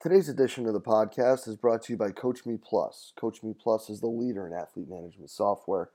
Today's 0.00 0.28
edition 0.28 0.64
of 0.68 0.74
the 0.74 0.80
podcast 0.80 1.48
is 1.48 1.56
brought 1.56 1.82
to 1.82 1.92
you 1.92 1.96
by 1.96 2.12
Coach 2.12 2.46
Me 2.46 2.56
Plus. 2.56 3.12
Coach 3.16 3.42
Me 3.42 3.52
Plus 3.52 3.90
is 3.90 3.98
the 3.98 4.06
leader 4.06 4.46
in 4.46 4.52
athlete 4.52 4.88
management 4.88 5.28
software 5.28 5.90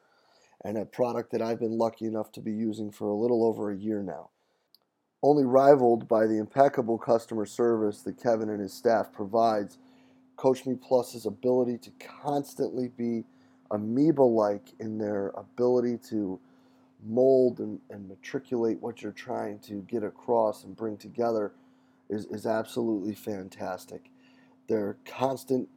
and 0.61 0.77
a 0.77 0.83
product 0.83 1.31
that 1.31 1.41
I've 1.41 1.61
been 1.61 1.77
lucky 1.77 2.03
enough 2.03 2.29
to 2.33 2.41
be 2.41 2.51
using 2.51 2.91
for 2.91 3.07
a 3.07 3.15
little 3.15 3.45
over 3.45 3.71
a 3.71 3.77
year 3.77 4.03
now. 4.03 4.31
Only 5.21 5.45
rivaled 5.45 6.09
by 6.09 6.27
the 6.27 6.37
impeccable 6.37 6.97
customer 6.97 7.45
service 7.45 8.01
that 8.01 8.21
Kevin 8.21 8.49
and 8.49 8.59
his 8.59 8.73
staff 8.73 9.13
provides, 9.13 9.77
Coach 10.35 10.65
Me 10.65 10.75
Plus's 10.75 11.25
ability 11.25 11.77
to 11.77 11.91
constantly 12.21 12.89
be 12.89 13.23
amoeba 13.71 14.23
like 14.23 14.73
in 14.81 14.97
their 14.97 15.29
ability 15.29 15.97
to 16.09 16.41
mold 17.05 17.59
and, 17.59 17.79
and 17.89 18.09
matriculate 18.09 18.81
what 18.81 19.01
you're 19.01 19.13
trying 19.13 19.59
to 19.59 19.75
get 19.83 20.03
across 20.03 20.65
and 20.65 20.75
bring 20.75 20.97
together 20.97 21.53
is, 22.09 22.25
is 22.25 22.45
absolutely 22.45 23.15
fantastic. 23.15 24.09
Their 24.67 24.97
constant 25.05 25.69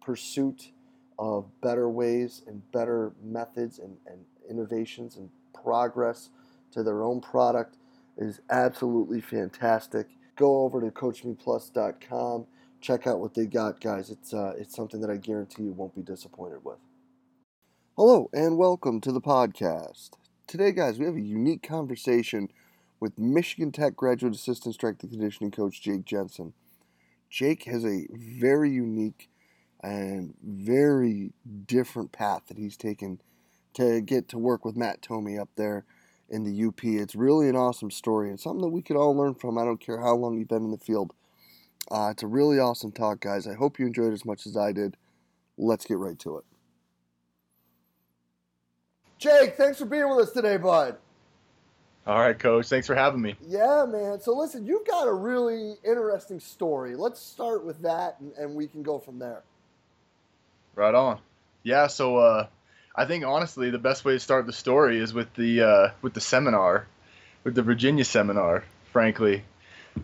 pursuit 0.00 0.70
of 1.18 1.46
better 1.60 1.88
ways 1.88 2.42
and 2.46 2.62
better 2.72 3.12
methods 3.22 3.78
and, 3.78 3.96
and 4.06 4.24
innovations 4.48 5.16
and 5.16 5.30
progress 5.52 6.30
to 6.72 6.82
their 6.82 7.02
own 7.02 7.20
product 7.20 7.76
is 8.16 8.40
absolutely 8.50 9.20
fantastic. 9.20 10.08
Go 10.36 10.62
over 10.62 10.80
to 10.80 10.90
CoachMePlus.com. 10.90 12.46
Check 12.80 13.06
out 13.06 13.18
what 13.18 13.34
they 13.34 13.46
got, 13.46 13.80
guys. 13.80 14.10
It's 14.10 14.32
uh, 14.32 14.52
it's 14.56 14.74
something 14.74 15.00
that 15.00 15.10
I 15.10 15.16
guarantee 15.16 15.64
you 15.64 15.72
won't 15.72 15.96
be 15.96 16.02
disappointed 16.02 16.64
with. 16.64 16.78
Hello 17.96 18.30
and 18.32 18.56
welcome 18.56 19.00
to 19.00 19.10
the 19.10 19.20
podcast. 19.20 20.10
Today, 20.46 20.70
guys, 20.70 20.98
we 20.98 21.04
have 21.04 21.16
a 21.16 21.20
unique 21.20 21.62
conversation 21.62 22.48
with 23.00 23.18
Michigan 23.18 23.72
Tech 23.72 23.96
graduate 23.96 24.34
assistant 24.34 24.74
strength 24.74 25.02
and 25.02 25.12
conditioning 25.12 25.50
coach 25.50 25.80
Jake 25.80 26.04
Jensen. 26.04 26.52
Jake 27.30 27.64
has 27.64 27.84
a 27.84 28.06
very 28.10 28.70
unique 28.70 29.28
and 29.82 30.34
very 30.42 31.32
different 31.66 32.12
path 32.12 32.42
that 32.48 32.58
he's 32.58 32.76
taken 32.76 33.20
to 33.74 34.00
get 34.00 34.28
to 34.28 34.38
work 34.38 34.64
with 34.64 34.76
Matt 34.76 35.02
Tomey 35.02 35.38
up 35.38 35.50
there 35.56 35.84
in 36.28 36.44
the 36.44 36.66
UP. 36.66 36.82
It's 36.82 37.14
really 37.14 37.48
an 37.48 37.56
awesome 37.56 37.90
story 37.90 38.28
and 38.28 38.40
something 38.40 38.62
that 38.62 38.68
we 38.68 38.82
could 38.82 38.96
all 38.96 39.16
learn 39.16 39.34
from. 39.34 39.58
I 39.58 39.64
don't 39.64 39.80
care 39.80 40.00
how 40.00 40.14
long 40.14 40.36
you've 40.36 40.48
been 40.48 40.64
in 40.64 40.70
the 40.70 40.78
field. 40.78 41.12
Uh, 41.90 42.08
it's 42.10 42.22
a 42.22 42.26
really 42.26 42.58
awesome 42.58 42.92
talk, 42.92 43.20
guys. 43.20 43.46
I 43.46 43.54
hope 43.54 43.78
you 43.78 43.86
enjoyed 43.86 44.12
as 44.12 44.24
much 44.24 44.46
as 44.46 44.56
I 44.56 44.72
did. 44.72 44.96
Let's 45.56 45.84
get 45.84 45.98
right 45.98 46.18
to 46.20 46.38
it. 46.38 46.44
Jake, 49.18 49.56
thanks 49.56 49.78
for 49.78 49.86
being 49.86 50.08
with 50.08 50.28
us 50.28 50.32
today, 50.32 50.56
bud. 50.56 50.96
All 52.08 52.18
right, 52.18 52.38
coach. 52.38 52.68
Thanks 52.68 52.86
for 52.86 52.94
having 52.94 53.20
me. 53.20 53.36
Yeah, 53.46 53.84
man. 53.86 54.18
So 54.22 54.34
listen, 54.34 54.64
you've 54.64 54.86
got 54.86 55.06
a 55.06 55.12
really 55.12 55.74
interesting 55.84 56.40
story. 56.40 56.96
Let's 56.96 57.20
start 57.20 57.66
with 57.66 57.82
that, 57.82 58.18
and, 58.18 58.32
and 58.38 58.54
we 58.54 58.66
can 58.66 58.82
go 58.82 58.98
from 58.98 59.18
there. 59.18 59.42
Right 60.74 60.94
on. 60.94 61.18
Yeah. 61.62 61.88
So 61.88 62.16
uh, 62.16 62.46
I 62.96 63.04
think 63.04 63.26
honestly, 63.26 63.68
the 63.68 63.78
best 63.78 64.06
way 64.06 64.14
to 64.14 64.20
start 64.20 64.46
the 64.46 64.54
story 64.54 64.98
is 64.98 65.12
with 65.12 65.34
the 65.34 65.60
uh, 65.60 65.90
with 66.00 66.14
the 66.14 66.22
seminar, 66.22 66.86
with 67.44 67.54
the 67.54 67.62
Virginia 67.62 68.06
seminar. 68.06 68.64
Frankly, 68.90 69.44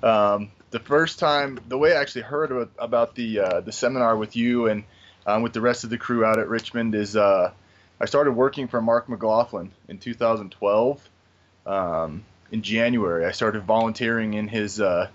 um, 0.03 0.51
the 0.73 0.81
first 0.81 1.19
time, 1.19 1.59
the 1.69 1.79
way 1.79 1.97
I 1.97 2.03
actually 2.03 2.23
heard 2.23 2.69
about 2.79 3.15
the 3.15 3.41
uh, 3.41 3.61
the 3.63 3.73
seminar 3.73 4.15
with 4.15 4.37
you 4.37 4.67
and 4.67 4.85
um, 5.27 5.41
with 5.41 5.55
the 5.55 5.63
rest 5.63 5.85
of 5.85 5.91
the 5.91 5.97
crew 5.97 6.23
out 6.23 6.39
at 6.39 6.49
Richmond 6.49 6.95
is 6.95 7.17
uh, 7.17 7.51
I 7.99 8.05
started 8.05 8.33
working 8.33 8.69
for 8.69 8.83
Mark 8.83 9.09
McLaughlin 9.09 9.73
in 9.89 9.97
2012 9.97 11.09
um, 11.67 12.25
in 12.51 12.63
January. 12.63 13.25
I 13.25 13.33
started 13.33 13.65
volunteering 13.65 14.35
in 14.35 14.49
his. 14.49 14.81
Uh, 14.81 15.09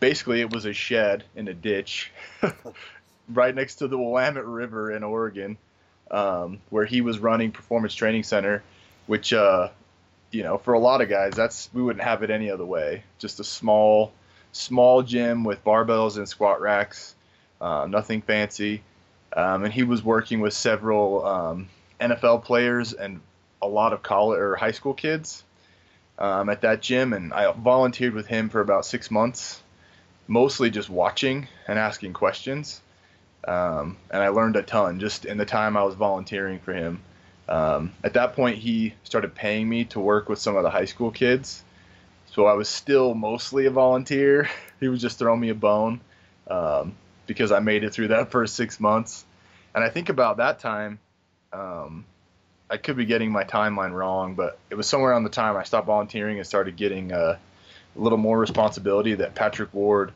basically, 0.00 0.40
it 0.40 0.52
was 0.52 0.64
a 0.64 0.72
shed 0.72 1.24
in 1.34 1.48
a 1.48 1.54
ditch, 1.54 2.12
right 3.28 3.54
next 3.54 3.76
to 3.76 3.88
the 3.88 3.98
Willamette 3.98 4.44
River 4.44 4.92
in 4.92 5.02
Oregon, 5.02 5.56
um, 6.10 6.60
where 6.70 6.84
he 6.84 7.00
was 7.00 7.18
running 7.18 7.52
Performance 7.52 7.94
Training 7.94 8.22
Center, 8.22 8.62
which, 9.06 9.32
uh, 9.32 9.68
you 10.30 10.42
know, 10.42 10.58
for 10.58 10.74
a 10.74 10.78
lot 10.78 11.00
of 11.00 11.08
guys, 11.08 11.32
that's 11.34 11.70
we 11.72 11.82
wouldn't 11.82 12.04
have 12.04 12.22
it 12.22 12.30
any 12.30 12.50
other 12.50 12.64
way. 12.64 13.04
Just 13.18 13.40
a 13.40 13.44
small, 13.44 14.12
small 14.52 15.02
gym 15.02 15.44
with 15.44 15.64
barbells 15.64 16.16
and 16.16 16.28
squat 16.28 16.60
racks, 16.60 17.14
uh, 17.60 17.86
nothing 17.88 18.20
fancy. 18.22 18.82
Um, 19.34 19.64
and 19.64 19.72
he 19.72 19.82
was 19.82 20.02
working 20.02 20.40
with 20.40 20.52
several 20.52 21.24
um, 21.26 21.68
NFL 22.00 22.44
players 22.44 22.92
and 22.92 23.20
a 23.64 23.66
lot 23.66 23.92
of 23.92 24.02
college 24.02 24.38
or 24.38 24.56
high 24.56 24.72
school 24.72 24.94
kids 24.94 25.42
um, 26.18 26.48
at 26.48 26.60
that 26.62 26.82
gym, 26.82 27.12
and 27.12 27.32
I 27.32 27.50
volunteered 27.52 28.14
with 28.14 28.26
him 28.26 28.48
for 28.48 28.60
about 28.60 28.86
six 28.86 29.10
months, 29.10 29.62
mostly 30.28 30.70
just 30.70 30.88
watching 30.88 31.48
and 31.66 31.78
asking 31.78 32.12
questions. 32.12 32.80
Um, 33.46 33.96
and 34.10 34.22
I 34.22 34.28
learned 34.28 34.56
a 34.56 34.62
ton 34.62 35.00
just 35.00 35.24
in 35.24 35.36
the 35.36 35.44
time 35.44 35.76
I 35.76 35.82
was 35.82 35.94
volunteering 35.94 36.60
for 36.60 36.72
him. 36.72 37.00
Um, 37.48 37.92
at 38.02 38.14
that 38.14 38.34
point, 38.34 38.58
he 38.58 38.94
started 39.02 39.34
paying 39.34 39.68
me 39.68 39.84
to 39.86 40.00
work 40.00 40.28
with 40.28 40.38
some 40.38 40.56
of 40.56 40.62
the 40.62 40.70
high 40.70 40.86
school 40.86 41.10
kids. 41.10 41.62
So 42.26 42.46
I 42.46 42.54
was 42.54 42.68
still 42.68 43.14
mostly 43.14 43.66
a 43.66 43.70
volunteer. 43.70 44.48
he 44.80 44.88
was 44.88 45.00
just 45.00 45.18
throwing 45.18 45.40
me 45.40 45.50
a 45.50 45.54
bone 45.54 46.00
um, 46.48 46.94
because 47.26 47.52
I 47.52 47.58
made 47.58 47.84
it 47.84 47.92
through 47.92 48.08
that 48.08 48.30
first 48.30 48.54
six 48.54 48.80
months. 48.80 49.24
And 49.74 49.82
I 49.82 49.88
think 49.90 50.08
about 50.08 50.38
that 50.38 50.60
time, 50.60 51.00
um, 51.52 52.04
I 52.74 52.76
could 52.76 52.96
be 52.96 53.04
getting 53.04 53.30
my 53.30 53.44
timeline 53.44 53.92
wrong, 53.92 54.34
but 54.34 54.58
it 54.68 54.74
was 54.74 54.88
somewhere 54.88 55.12
around 55.12 55.22
the 55.22 55.30
time 55.30 55.56
I 55.56 55.62
stopped 55.62 55.86
volunteering 55.86 56.38
and 56.38 56.46
started 56.46 56.74
getting 56.74 57.12
uh, 57.12 57.38
a 57.96 58.00
little 58.00 58.18
more 58.18 58.36
responsibility 58.36 59.14
that 59.14 59.36
Patrick 59.36 59.72
Ward, 59.72 60.12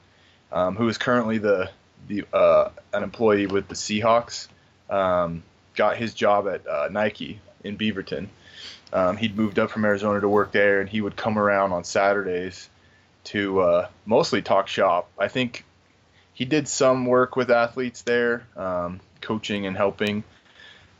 um, 0.50 0.74
who 0.74 0.88
is 0.88 0.98
currently 0.98 1.38
the 1.38 1.70
the 2.08 2.24
uh, 2.32 2.70
an 2.92 3.04
employee 3.04 3.46
with 3.46 3.68
the 3.68 3.76
Seahawks, 3.76 4.48
um, 4.90 5.44
got 5.76 5.98
his 5.98 6.14
job 6.14 6.48
at 6.48 6.66
uh, 6.66 6.88
Nike 6.90 7.38
in 7.62 7.78
Beaverton. 7.78 8.26
Um, 8.92 9.16
he'd 9.16 9.36
moved 9.36 9.60
up 9.60 9.70
from 9.70 9.84
Arizona 9.84 10.20
to 10.20 10.28
work 10.28 10.50
there, 10.50 10.80
and 10.80 10.88
he 10.88 11.00
would 11.00 11.14
come 11.14 11.38
around 11.38 11.70
on 11.70 11.84
Saturdays 11.84 12.68
to 13.24 13.60
uh, 13.60 13.88
mostly 14.04 14.42
talk 14.42 14.66
shop. 14.66 15.08
I 15.16 15.28
think 15.28 15.64
he 16.34 16.44
did 16.44 16.66
some 16.66 17.06
work 17.06 17.36
with 17.36 17.52
athletes 17.52 18.02
there, 18.02 18.48
um, 18.56 18.98
coaching 19.20 19.64
and 19.64 19.76
helping 19.76 20.24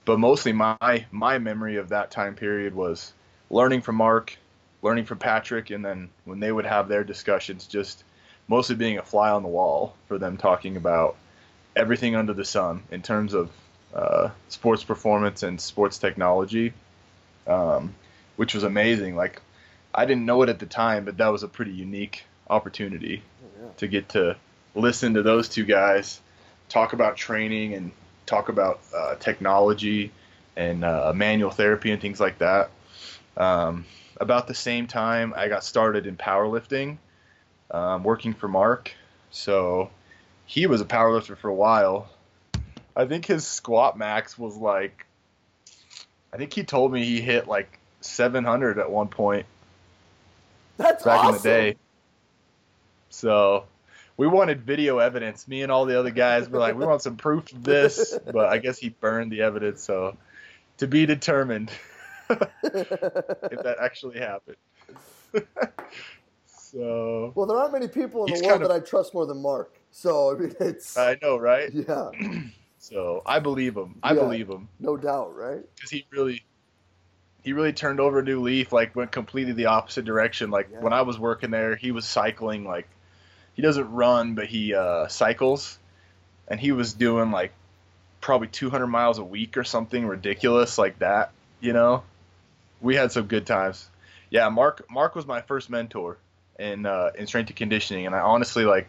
but 0.09 0.19
mostly 0.19 0.55
my 0.55 1.05
my 1.11 1.39
memory 1.39 1.77
of 1.77 1.91
that 1.91 2.11
time 2.11 2.35
period 2.35 2.75
was 2.75 3.13
learning 3.51 3.83
from 3.83 3.97
Mark, 3.97 4.39
learning 4.81 5.05
from 5.05 5.19
Patrick, 5.19 5.69
and 5.69 5.85
then 5.85 6.09
when 6.25 6.41
they 6.41 6.51
would 6.51 6.65
have 6.65 6.89
their 6.89 7.05
discussions, 7.05 7.67
just 7.67 8.05
mostly 8.49 8.75
being 8.75 8.97
a 8.97 9.03
fly 9.03 9.29
on 9.29 9.43
the 9.43 9.51
wall 9.51 9.95
for 10.07 10.17
them 10.17 10.39
talking 10.39 10.79
about 10.79 11.15
everything 11.77 12.17
under 12.17 12.33
the 12.33 12.47
sun 12.47 12.83
in 12.91 13.03
terms 13.03 13.35
of 13.35 13.51
uh, 13.93 14.31
sports 14.49 14.83
performance 14.83 15.43
and 15.43 15.61
sports 15.61 15.99
technology, 15.99 16.73
um, 17.47 17.95
which 18.37 18.55
was 18.55 18.65
amazing. 18.65 19.15
Like 19.15 19.43
I 19.95 20.07
didn't 20.07 20.25
know 20.25 20.41
it 20.41 20.49
at 20.49 20.59
the 20.59 20.65
time, 20.65 21.05
but 21.05 21.19
that 21.19 21.29
was 21.29 21.43
a 21.43 21.49
pretty 21.49 21.73
unique 21.73 22.25
opportunity 22.49 23.23
oh, 23.45 23.63
yeah. 23.63 23.73
to 23.77 23.87
get 23.87 24.09
to 24.11 24.39
listen 24.75 25.13
to 25.15 25.23
those 25.23 25.51
two 25.51 25.67
guys 25.67 26.19
talk 26.71 26.95
about 26.95 27.19
training 27.19 27.75
and 27.75 27.93
talk 28.29 28.49
about 28.49 28.81
uh, 28.95 29.15
technology 29.17 30.13
and 30.57 30.85
uh, 30.85 31.13
manual 31.15 31.51
therapy 31.51 31.91
and 31.91 32.01
things 32.01 32.21
like 32.21 32.39
that. 32.39 32.71
Um, 33.37 33.87
about 34.21 34.47
the 34.47 34.55
same 34.55 34.87
time, 34.87 35.33
I 35.37 35.49
got 35.49 35.65
started 35.65 36.07
in 36.07 36.17
powerlifting, 36.17 36.99
um, 37.71 38.03
working 38.03 38.35
for 38.35 38.49
Mark. 38.49 38.93
So 39.31 39.91
he 40.47 40.67
was 40.67 40.81
a 40.81 40.85
powerlifter 40.85 41.37
for 41.37 41.49
a 41.49 41.55
while. 41.55 42.11
I 42.97 43.07
think 43.07 43.27
his 43.27 43.47
squat 43.47 43.97
max 43.97 44.37
was 44.37 44.57
like, 44.57 45.07
I 46.33 46.37
think 46.37 46.53
he 46.53 46.65
told 46.65 46.93
me 46.93 47.05
he 47.05 47.21
hit 47.21 47.47
like 47.47 47.79
700 48.01 48.79
at 48.79 48.91
one 48.91 49.09
point. 49.09 49.47
That's 50.77 51.05
back 51.05 51.21
awesome. 51.21 51.37
in 51.37 51.43
the 51.43 51.49
day. 51.49 51.77
So 53.11 53.65
we 54.19 54.27
wanted 54.27 54.63
video 54.63 54.99
evidence. 54.99 55.49
Me 55.49 55.63
and 55.63 55.73
all 55.73 55.87
the 55.87 55.99
other 55.99 56.11
guys 56.11 56.51
were 56.51 56.59
like, 56.59 56.77
we 56.77 56.85
want 56.85 57.01
some 57.01 57.17
proof 57.17 57.51
of 57.53 57.63
this, 57.63 58.19
but 58.27 58.49
I 58.49 58.59
guess 58.59 58.77
he 58.77 58.91
burned 58.91 59.33
the 59.33 59.43
evidence. 59.43 59.83
So 59.83 60.19
to 60.79 60.87
be 60.87 61.07
determined 61.07 61.71
if 62.29 63.63
that 63.63 63.77
actually 63.81 64.19
happened. 64.19 64.57
so 66.47 67.33
well, 67.35 67.47
there 67.47 67.57
aren't 67.57 67.73
many 67.73 67.87
people 67.87 68.27
in 68.27 68.35
the 68.35 68.47
world 68.47 68.63
of, 68.63 68.69
that 68.69 68.75
I 68.75 68.81
trust 68.81 69.15
more 69.15 69.25
than 69.25 69.41
Mark. 69.41 69.79
So 69.93 70.35
I 70.35 70.39
mean, 70.39 70.55
it's 70.61 70.99
I 70.99 71.17
know, 71.23 71.37
right? 71.39 71.71
Yeah. 71.73 72.11
so 72.79 73.23
I 73.25 73.39
believe 73.39 73.77
him. 73.77 74.01
I 74.03 74.15
yeah, 74.15 74.21
believe 74.21 74.49
him. 74.49 74.69
No 74.81 74.97
doubt, 74.97 75.37
right? 75.37 75.61
Because 75.77 75.91
he 75.91 76.07
really 76.11 76.45
he 77.45 77.53
really 77.53 77.73
turned 77.73 78.01
over 78.01 78.19
a 78.19 78.25
new 78.25 78.41
leaf, 78.41 78.73
like 78.73 78.97
went 78.97 79.13
completely 79.13 79.53
the 79.53 79.67
opposite 79.67 80.05
direction. 80.05 80.51
Like 80.51 80.69
yeah. 80.73 80.81
when 80.81 80.93
I 80.93 81.03
was 81.03 81.21
working 81.21 81.53
there, 81.53 81.77
he 81.77 81.93
was 81.93 82.05
cycling 82.05 82.65
like 82.65 82.89
he 83.59 83.63
doesn't 83.63 83.91
run, 83.91 84.37
but 84.37 84.47
he 84.47 84.73
uh, 84.73 85.09
cycles, 85.09 85.81
and 86.47 86.61
he 86.61 86.71
was 86.71 86.93
doing 86.93 87.33
like 87.33 87.53
probably 88.21 88.47
200 88.47 88.87
miles 88.87 89.19
a 89.19 89.25
week 89.25 89.57
or 89.57 89.65
something 89.65 90.07
ridiculous 90.07 90.79
like 90.79 91.01
that. 91.01 91.33
You 91.61 91.73
know, 91.73 92.05
we 92.81 92.95
had 92.95 93.11
some 93.11 93.27
good 93.27 93.49
times. 93.49 93.91
Yeah, 94.31 94.49
Mark 94.49 94.89
Mark 94.89 95.17
was 95.17 95.27
my 95.27 95.41
first 95.41 95.71
mentor 95.71 96.19
in 96.57 96.87
uh, 96.87 97.11
in 97.19 97.27
strength 97.27 97.49
and 97.49 97.57
conditioning, 97.57 98.07
and 98.07 98.15
I 98.15 98.21
honestly 98.21 98.65
like 98.65 98.87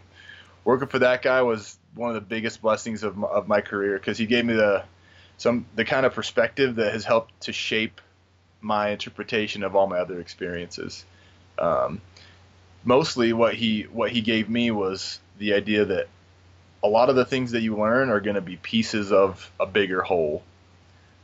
working 0.63 0.87
for 0.87 0.99
that 0.99 1.23
guy 1.23 1.41
was 1.41 1.75
one 1.95 2.09
of 2.09 2.13
the 2.13 2.21
biggest 2.21 2.61
blessings 2.61 3.01
of 3.01 3.17
my, 3.17 3.27
of 3.27 3.47
my 3.47 3.61
career 3.61 3.97
because 3.97 4.19
he 4.19 4.27
gave 4.27 4.45
me 4.45 4.53
the 4.53 4.83
some 5.39 5.65
the 5.73 5.83
kind 5.83 6.05
of 6.05 6.13
perspective 6.13 6.75
that 6.75 6.93
has 6.93 7.03
helped 7.03 7.41
to 7.41 7.53
shape 7.53 8.01
my 8.61 8.89
interpretation 8.91 9.63
of 9.63 9.75
all 9.75 9.87
my 9.87 9.97
other 9.97 10.19
experiences. 10.19 11.05
Um, 11.57 12.01
mostly, 12.83 13.33
what 13.33 13.55
he 13.55 13.83
what 13.83 14.11
he 14.11 14.21
gave 14.21 14.49
me 14.49 14.71
was 14.71 15.19
the 15.37 15.53
idea 15.53 15.85
that 15.85 16.07
a 16.83 16.87
lot 16.87 17.09
of 17.09 17.15
the 17.15 17.25
things 17.25 17.51
that 17.51 17.61
you 17.61 17.77
learn 17.77 18.09
are 18.09 18.19
going 18.19 18.35
to 18.35 18.41
be 18.41 18.55
pieces 18.57 19.11
of 19.11 19.51
a 19.59 19.65
bigger 19.65 20.01
whole. 20.01 20.43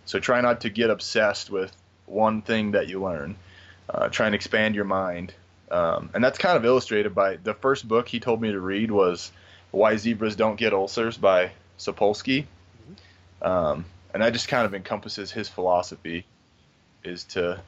So 0.05 0.19
try 0.19 0.41
not 0.41 0.61
to 0.61 0.69
get 0.69 0.89
obsessed 0.89 1.49
with 1.49 1.75
one 2.05 2.41
thing 2.41 2.71
that 2.71 2.89
you 2.89 3.01
learn. 3.01 3.35
Uh, 3.89 4.09
try 4.09 4.25
and 4.25 4.35
expand 4.35 4.75
your 4.75 4.85
mind. 4.85 5.33
Um, 5.71 6.09
and 6.13 6.23
that's 6.23 6.37
kind 6.37 6.57
of 6.57 6.65
illustrated 6.65 7.15
by 7.15 7.37
the 7.37 7.53
first 7.53 7.87
book 7.87 8.07
he 8.07 8.19
told 8.19 8.41
me 8.41 8.51
to 8.51 8.59
read 8.59 8.91
was 8.91 9.31
Why 9.71 9.95
Zebras 9.95 10.35
Don't 10.35 10.57
Get 10.57 10.73
Ulcers 10.73 11.17
by 11.17 11.51
Sapolsky. 11.79 12.45
Um, 13.41 13.85
and 14.13 14.21
that 14.21 14.33
just 14.33 14.47
kind 14.47 14.65
of 14.65 14.73
encompasses 14.73 15.31
his 15.31 15.49
philosophy 15.49 16.25
is 17.03 17.23
to 17.25 17.61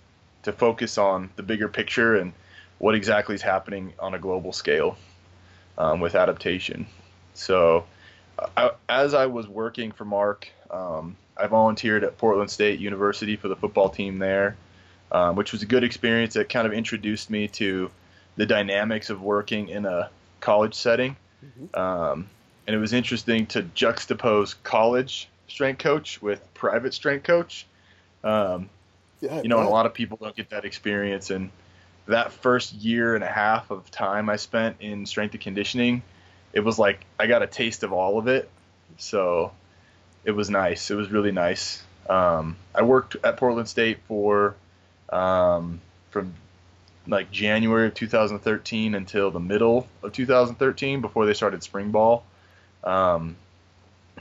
to 0.43 0.53
focus 0.53 0.97
on 0.97 1.29
the 1.35 1.43
bigger 1.43 1.67
picture 1.67 2.15
and 2.15 2.33
what 2.79 2.95
exactly 2.95 3.35
is 3.35 3.41
happening 3.41 3.93
on 3.99 4.13
a 4.13 4.19
global 4.19 4.53
scale 4.53 4.97
um, 5.77 5.99
with 5.99 6.15
adaptation. 6.15 6.87
So, 7.33 7.85
I, 8.55 8.71
as 8.87 9.13
I 9.13 9.25
was 9.27 9.47
working 9.47 9.91
for 9.91 10.05
Mark, 10.05 10.47
um, 10.69 11.15
I 11.35 11.47
volunteered 11.47 12.03
at 12.03 12.17
Portland 12.17 12.49
State 12.49 12.79
University 12.79 13.35
for 13.35 13.47
the 13.47 13.55
football 13.55 13.89
team 13.89 14.19
there, 14.19 14.55
um, 15.11 15.35
which 15.35 15.51
was 15.51 15.61
a 15.63 15.65
good 15.65 15.83
experience. 15.83 16.33
that 16.35 16.49
kind 16.49 16.67
of 16.67 16.73
introduced 16.73 17.29
me 17.29 17.47
to 17.49 17.89
the 18.35 18.45
dynamics 18.45 19.09
of 19.09 19.21
working 19.21 19.69
in 19.69 19.85
a 19.85 20.09
college 20.39 20.75
setting. 20.75 21.15
Mm-hmm. 21.43 21.79
Um, 21.79 22.29
and 22.65 22.75
it 22.75 22.79
was 22.79 22.93
interesting 22.93 23.45
to 23.47 23.63
juxtapose 23.63 24.55
college 24.63 25.29
strength 25.47 25.79
coach 25.79 26.21
with 26.21 26.41
private 26.53 26.93
strength 26.93 27.23
coach. 27.23 27.65
Um, 28.23 28.69
yeah, 29.21 29.41
you 29.41 29.49
know, 29.49 29.59
and 29.59 29.67
a 29.67 29.71
lot 29.71 29.85
of 29.85 29.93
people 29.93 30.17
don't 30.21 30.35
get 30.35 30.51
that 30.51 30.65
experience. 30.65 31.31
And 31.31 31.49
that 32.07 32.31
first 32.31 32.73
year 32.73 33.15
and 33.15 33.23
a 33.23 33.27
half 33.27 33.71
of 33.71 33.89
time 33.91 34.29
I 34.29 34.37
spent 34.37 34.77
in 34.79 35.05
strength 35.05 35.33
and 35.33 35.41
conditioning, 35.41 36.01
it 36.53 36.61
was 36.61 36.79
like 36.79 37.05
I 37.19 37.27
got 37.27 37.43
a 37.43 37.47
taste 37.47 37.83
of 37.83 37.93
all 37.93 38.17
of 38.17 38.27
it. 38.27 38.49
So 38.97 39.51
it 40.23 40.31
was 40.31 40.49
nice. 40.49 40.89
It 40.89 40.95
was 40.95 41.11
really 41.11 41.31
nice. 41.31 41.83
Um, 42.09 42.55
I 42.73 42.83
worked 42.83 43.17
at 43.23 43.37
Portland 43.37 43.67
State 43.67 43.99
for 44.07 44.55
um, 45.09 45.81
from 46.09 46.33
like 47.07 47.31
January 47.31 47.87
of 47.87 47.93
2013 47.93 48.95
until 48.95 49.31
the 49.31 49.39
middle 49.39 49.87
of 50.03 50.13
2013 50.13 51.01
before 51.01 51.25
they 51.25 51.33
started 51.33 51.63
spring 51.63 51.91
ball. 51.91 52.23
Um, 52.83 53.35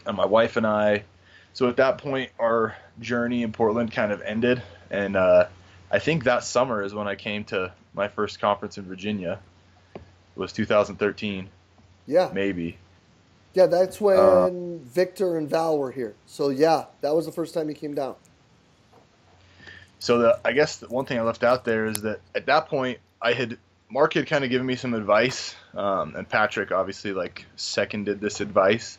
and 0.04 0.16
my 0.16 0.26
wife 0.26 0.56
and 0.56 0.66
I, 0.66 1.04
so 1.52 1.68
at 1.68 1.76
that 1.76 1.98
point, 1.98 2.30
our 2.38 2.76
journey 3.00 3.42
in 3.42 3.52
Portland 3.52 3.90
kind 3.90 4.12
of 4.12 4.20
ended. 4.22 4.62
And 4.90 5.16
uh, 5.16 5.46
I 5.90 5.98
think 5.98 6.24
that 6.24 6.44
summer 6.44 6.82
is 6.82 6.94
when 6.94 7.06
I 7.06 7.14
came 7.14 7.44
to 7.44 7.72
my 7.94 8.08
first 8.08 8.40
conference 8.40 8.78
in 8.78 8.84
Virginia. 8.84 9.38
It 9.94 10.02
was 10.38 10.52
2013. 10.52 11.48
Yeah. 12.06 12.30
Maybe. 12.32 12.78
Yeah, 13.54 13.66
that's 13.66 14.00
when 14.00 14.18
uh, 14.18 14.50
Victor 14.84 15.38
and 15.38 15.48
Val 15.48 15.78
were 15.78 15.90
here. 15.90 16.14
So 16.26 16.50
yeah, 16.50 16.84
that 17.00 17.14
was 17.14 17.24
the 17.24 17.32
first 17.32 17.54
time 17.54 17.68
he 17.68 17.74
came 17.74 17.94
down. 17.94 18.16
So 19.98 20.18
the 20.18 20.40
I 20.44 20.52
guess 20.52 20.76
the 20.76 20.88
one 20.88 21.06
thing 21.06 21.18
I 21.18 21.22
left 21.22 21.42
out 21.42 21.64
there 21.64 21.86
is 21.86 22.02
that 22.02 22.20
at 22.34 22.46
that 22.46 22.68
point 22.68 22.98
I 23.20 23.32
had 23.32 23.56
Mark 23.88 24.12
had 24.12 24.26
kind 24.26 24.44
of 24.44 24.50
given 24.50 24.66
me 24.66 24.76
some 24.76 24.92
advice, 24.92 25.54
um, 25.74 26.16
and 26.16 26.28
Patrick 26.28 26.70
obviously 26.70 27.12
like 27.12 27.46
seconded 27.56 28.20
this 28.20 28.40
advice. 28.40 28.98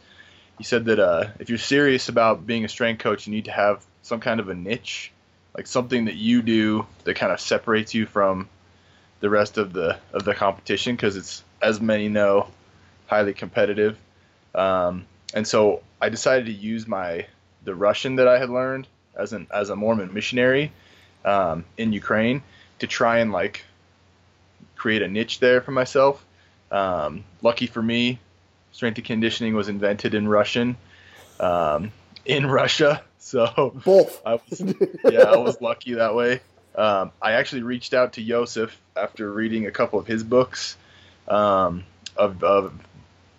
He 0.57 0.63
said 0.63 0.85
that 0.85 0.99
uh, 0.99 1.27
if 1.39 1.49
you're 1.49 1.59
serious 1.59 2.09
about 2.09 2.47
being 2.47 2.65
a 2.65 2.69
strength 2.69 2.99
coach, 2.99 3.27
you 3.27 3.33
need 3.33 3.45
to 3.45 3.51
have 3.51 3.85
some 4.01 4.19
kind 4.19 4.39
of 4.39 4.49
a 4.49 4.55
niche, 4.55 5.11
like 5.57 5.67
something 5.67 6.05
that 6.05 6.15
you 6.15 6.41
do 6.43 6.85
that 7.03 7.15
kind 7.15 7.33
of 7.33 7.41
separates 7.41 7.93
you 7.93 8.05
from 8.05 8.47
the 9.19 9.29
rest 9.29 9.57
of 9.57 9.73
the 9.73 9.97
of 10.13 10.23
the 10.23 10.35
competition 10.35 10.95
because 10.95 11.17
it's 11.17 11.43
as 11.61 11.81
many 11.81 12.07
know 12.07 12.47
highly 13.07 13.33
competitive. 13.33 13.97
Um, 14.53 15.05
and 15.33 15.47
so 15.47 15.81
I 15.99 16.09
decided 16.09 16.45
to 16.45 16.53
use 16.53 16.87
my 16.87 17.25
the 17.63 17.73
Russian 17.73 18.17
that 18.17 18.27
I 18.27 18.37
had 18.37 18.49
learned 18.49 18.87
as 19.15 19.33
an 19.33 19.47
as 19.51 19.69
a 19.71 19.75
Mormon 19.75 20.13
missionary 20.13 20.71
um, 21.25 21.65
in 21.77 21.91
Ukraine 21.91 22.43
to 22.79 22.87
try 22.87 23.19
and 23.19 23.31
like 23.31 23.65
create 24.75 25.01
a 25.01 25.07
niche 25.07 25.39
there 25.39 25.61
for 25.61 25.71
myself. 25.71 26.23
Um, 26.71 27.23
lucky 27.41 27.65
for 27.65 27.81
me, 27.81 28.19
strength 28.71 28.97
and 28.97 29.05
conditioning 29.05 29.55
was 29.55 29.69
invented 29.69 30.13
in 30.13 30.27
Russian 30.27 30.77
um, 31.39 31.91
in 32.25 32.45
Russia, 32.45 33.01
so 33.19 33.73
both. 33.85 34.21
I 34.25 34.33
was, 34.33 34.61
yeah, 35.05 35.21
I 35.21 35.37
was 35.37 35.61
lucky 35.61 35.95
that 35.95 36.15
way. 36.15 36.41
Um, 36.75 37.11
I 37.21 37.33
actually 37.33 37.63
reached 37.63 37.93
out 37.93 38.13
to 38.13 38.21
Yosef 38.21 38.79
after 38.95 39.31
reading 39.31 39.65
a 39.65 39.71
couple 39.71 39.99
of 39.99 40.05
his 40.05 40.23
books 40.23 40.77
um, 41.27 41.83
of, 42.15 42.43
of 42.43 42.73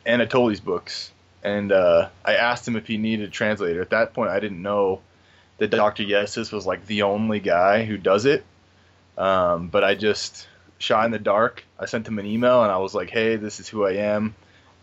Anatoly's 0.04 0.60
books, 0.60 1.12
and 1.44 1.70
uh, 1.70 2.08
I 2.24 2.34
asked 2.34 2.66
him 2.66 2.76
if 2.76 2.86
he 2.86 2.98
needed 2.98 3.28
a 3.28 3.30
translator. 3.30 3.80
At 3.80 3.90
that 3.90 4.12
point, 4.12 4.30
I 4.30 4.40
didn't 4.40 4.60
know 4.60 5.00
that 5.58 5.70
Dr. 5.70 6.04
Yessis 6.04 6.52
was 6.52 6.66
like 6.66 6.86
the 6.86 7.02
only 7.02 7.40
guy 7.40 7.84
who 7.84 7.96
does 7.96 8.24
it. 8.24 8.44
Um, 9.16 9.68
but 9.68 9.82
I 9.84 9.94
just 9.94 10.46
shot 10.78 11.04
in 11.04 11.10
the 11.10 11.18
dark. 11.18 11.64
I 11.78 11.86
sent 11.86 12.06
him 12.06 12.18
an 12.18 12.26
email 12.26 12.62
and 12.62 12.70
I 12.70 12.78
was 12.78 12.94
like, 12.94 13.10
"Hey, 13.10 13.36
this 13.36 13.60
is 13.60 13.68
who 13.68 13.84
I 13.84 13.94
am. 13.94 14.34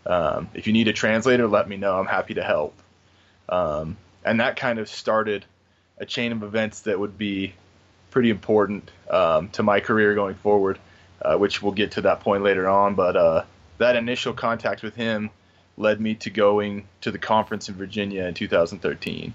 Um, 0.04 0.48
if 0.54 0.66
you 0.66 0.72
need 0.72 0.88
a 0.88 0.92
translator, 0.92 1.48
let 1.48 1.68
me 1.68 1.76
know. 1.76 1.98
I'm 1.98 2.06
happy 2.06 2.34
to 2.34 2.42
help." 2.42 2.74
Um, 3.48 3.96
and 4.26 4.40
that 4.40 4.56
kind 4.56 4.78
of 4.78 4.88
started 4.88 5.44
a 5.98 6.04
chain 6.04 6.32
of 6.32 6.42
events 6.42 6.80
that 6.80 6.98
would 6.98 7.16
be 7.16 7.54
pretty 8.10 8.28
important 8.28 8.90
um, 9.08 9.48
to 9.50 9.62
my 9.62 9.80
career 9.80 10.14
going 10.14 10.34
forward, 10.34 10.78
uh, 11.22 11.36
which 11.36 11.62
we'll 11.62 11.72
get 11.72 11.92
to 11.92 12.02
that 12.02 12.20
point 12.20 12.42
later 12.42 12.68
on. 12.68 12.94
But 12.96 13.16
uh, 13.16 13.44
that 13.78 13.96
initial 13.96 14.34
contact 14.34 14.82
with 14.82 14.96
him 14.96 15.30
led 15.78 16.00
me 16.00 16.16
to 16.16 16.30
going 16.30 16.86
to 17.02 17.10
the 17.10 17.18
conference 17.18 17.68
in 17.68 17.76
Virginia 17.76 18.24
in 18.24 18.34
2013 18.34 19.32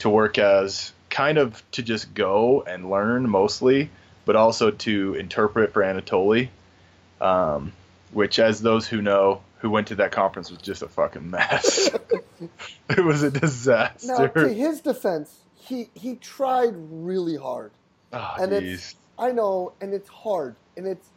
to 0.00 0.10
work 0.10 0.38
as 0.38 0.92
kind 1.08 1.38
of 1.38 1.62
to 1.72 1.82
just 1.82 2.12
go 2.12 2.62
and 2.62 2.90
learn 2.90 3.28
mostly, 3.28 3.90
but 4.26 4.36
also 4.36 4.70
to 4.70 5.14
interpret 5.14 5.72
for 5.72 5.82
Anatoly, 5.82 6.48
um, 7.20 7.72
which, 8.12 8.38
as 8.38 8.60
those 8.60 8.86
who 8.86 9.00
know 9.00 9.40
who 9.60 9.70
went 9.70 9.88
to 9.88 9.96
that 9.96 10.12
conference, 10.12 10.50
was 10.50 10.60
just 10.60 10.82
a 10.82 10.88
fucking 10.88 11.30
mess. 11.30 11.90
it 12.90 13.04
was 13.04 13.22
a 13.22 13.30
disaster. 13.30 14.06
Now, 14.06 14.26
to 14.26 14.48
his 14.52 14.80
defense, 14.80 15.40
he 15.54 15.90
he 15.94 16.16
tried 16.16 16.74
really 16.74 17.36
hard, 17.36 17.72
oh, 18.12 18.34
and 18.40 18.50
geez. 18.52 18.74
it's 18.74 18.94
I 19.18 19.32
know, 19.32 19.72
and 19.80 19.92
it's 19.92 20.08
hard, 20.08 20.56
and 20.76 20.86
it's 20.86 21.08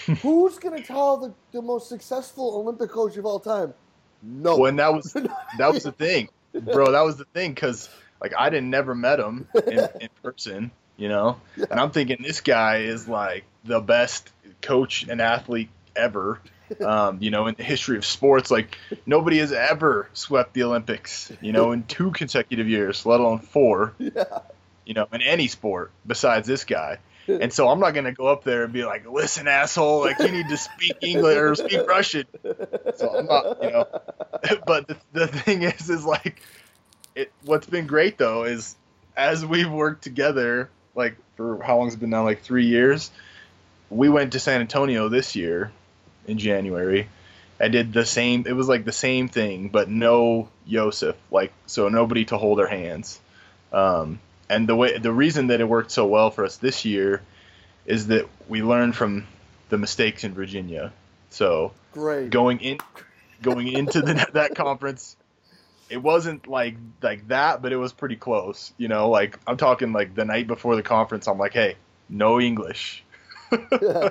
Who's 0.22 0.58
going 0.58 0.80
to 0.80 0.86
tell 0.86 1.16
the, 1.16 1.32
the 1.52 1.62
most 1.62 1.88
successful 1.88 2.56
Olympic 2.56 2.90
coach 2.90 3.16
of 3.16 3.26
all 3.26 3.40
time? 3.40 3.74
No. 4.22 4.56
When 4.56 4.76
that 4.76 4.92
was 4.92 5.12
that 5.58 5.72
was 5.72 5.82
the 5.82 5.92
thing, 5.92 6.28
bro. 6.52 6.92
That 6.92 7.02
was 7.02 7.16
the 7.16 7.26
thing 7.26 7.52
because 7.52 7.88
like 8.20 8.32
I 8.38 8.50
didn't 8.50 8.70
never 8.70 8.94
met 8.94 9.20
him 9.20 9.46
in, 9.66 9.88
in 10.00 10.08
person, 10.22 10.70
you 10.96 11.08
know, 11.08 11.40
yeah. 11.56 11.66
and 11.70 11.78
I'm 11.78 11.90
thinking 11.90 12.18
this 12.22 12.40
guy 12.40 12.78
is 12.78 13.06
like 13.06 13.44
the 13.64 13.80
best 13.80 14.30
coach 14.62 15.06
and 15.08 15.20
athlete 15.20 15.68
ever. 15.94 16.40
Um, 16.82 17.18
you 17.20 17.30
know, 17.30 17.46
in 17.46 17.54
the 17.54 17.62
history 17.62 17.96
of 17.96 18.04
sports, 18.04 18.50
like 18.50 18.76
nobody 19.06 19.38
has 19.38 19.52
ever 19.52 20.08
swept 20.12 20.54
the 20.54 20.62
Olympics, 20.64 21.32
you 21.40 21.52
know, 21.52 21.72
in 21.72 21.84
two 21.84 22.10
consecutive 22.10 22.68
years, 22.68 23.04
let 23.04 23.20
alone 23.20 23.40
four. 23.40 23.94
Yeah. 23.98 24.40
You 24.84 24.94
know, 24.94 25.06
in 25.12 25.22
any 25.22 25.48
sport 25.48 25.92
besides 26.06 26.46
this 26.46 26.64
guy 26.64 26.98
and 27.28 27.52
so 27.52 27.68
I'm 27.68 27.80
not 27.80 27.92
going 27.92 28.04
to 28.04 28.12
go 28.12 28.26
up 28.26 28.44
there 28.44 28.64
and 28.64 28.72
be 28.72 28.84
like, 28.84 29.10
"Listen, 29.10 29.48
asshole, 29.48 30.00
like 30.00 30.18
you 30.18 30.30
need 30.30 30.48
to 30.48 30.56
speak 30.56 30.96
English 31.00 31.36
or 31.36 31.54
speak 31.54 31.86
Russian." 31.86 32.26
So 32.96 33.16
I'm 33.16 33.26
not, 33.26 33.62
you 33.62 33.70
know. 33.70 33.86
But 34.66 34.88
the, 34.88 34.96
the 35.12 35.26
thing 35.26 35.62
is, 35.62 35.88
is 35.88 36.04
like, 36.04 36.42
it. 37.14 37.32
What's 37.44 37.66
been 37.66 37.86
great 37.86 38.18
though 38.18 38.44
is 38.44 38.76
as 39.16 39.44
we've 39.44 39.70
worked 39.70 40.02
together, 40.02 40.68
like 40.94 41.16
for 41.36 41.62
how 41.62 41.78
long 41.78 41.86
has 41.86 41.94
it 41.94 42.00
been 42.00 42.10
now? 42.10 42.24
Like 42.24 42.42
three 42.42 42.66
years. 42.66 43.10
We 43.90 44.08
went 44.08 44.32
to 44.32 44.40
San 44.40 44.60
Antonio 44.60 45.08
this 45.08 45.36
year 45.36 45.70
in 46.26 46.38
January. 46.38 47.08
I 47.60 47.68
did 47.68 47.92
the 47.92 48.04
same. 48.04 48.44
It 48.46 48.52
was 48.52 48.68
like 48.68 48.84
the 48.84 48.92
same 48.92 49.28
thing, 49.28 49.68
but 49.68 49.88
no 49.88 50.48
Yosef. 50.66 51.16
Like 51.30 51.52
so, 51.66 51.88
nobody 51.88 52.24
to 52.26 52.38
hold 52.38 52.60
our 52.60 52.66
hands. 52.66 53.20
Um, 53.72 54.20
and 54.48 54.68
the 54.68 54.76
way 54.76 54.98
the 54.98 55.12
reason 55.12 55.48
that 55.48 55.60
it 55.60 55.68
worked 55.68 55.90
so 55.90 56.06
well 56.06 56.30
for 56.30 56.44
us 56.44 56.56
this 56.56 56.84
year 56.84 57.22
is 57.86 58.08
that 58.08 58.28
we 58.48 58.62
learned 58.62 58.96
from 58.96 59.26
the 59.68 59.78
mistakes 59.78 60.24
in 60.24 60.34
Virginia. 60.34 60.92
So 61.30 61.72
great 61.94 62.30
going 62.30 62.60
in 62.60 62.78
going 63.40 63.68
into 63.68 64.02
the, 64.02 64.26
that 64.32 64.54
conference 64.54 65.16
it 65.88 65.98
wasn't 65.98 66.46
like 66.46 66.76
like 67.02 67.26
that 67.28 67.62
but 67.62 67.72
it 67.72 67.76
was 67.76 67.92
pretty 67.92 68.16
close 68.16 68.72
you 68.76 68.88
know 68.88 69.08
like 69.08 69.38
i'm 69.46 69.56
talking 69.56 69.92
like 69.92 70.14
the 70.14 70.24
night 70.24 70.46
before 70.46 70.76
the 70.76 70.82
conference 70.82 71.28
i'm 71.28 71.38
like 71.38 71.52
hey 71.52 71.76
no 72.08 72.40
english 72.40 73.04
yeah. 73.82 74.10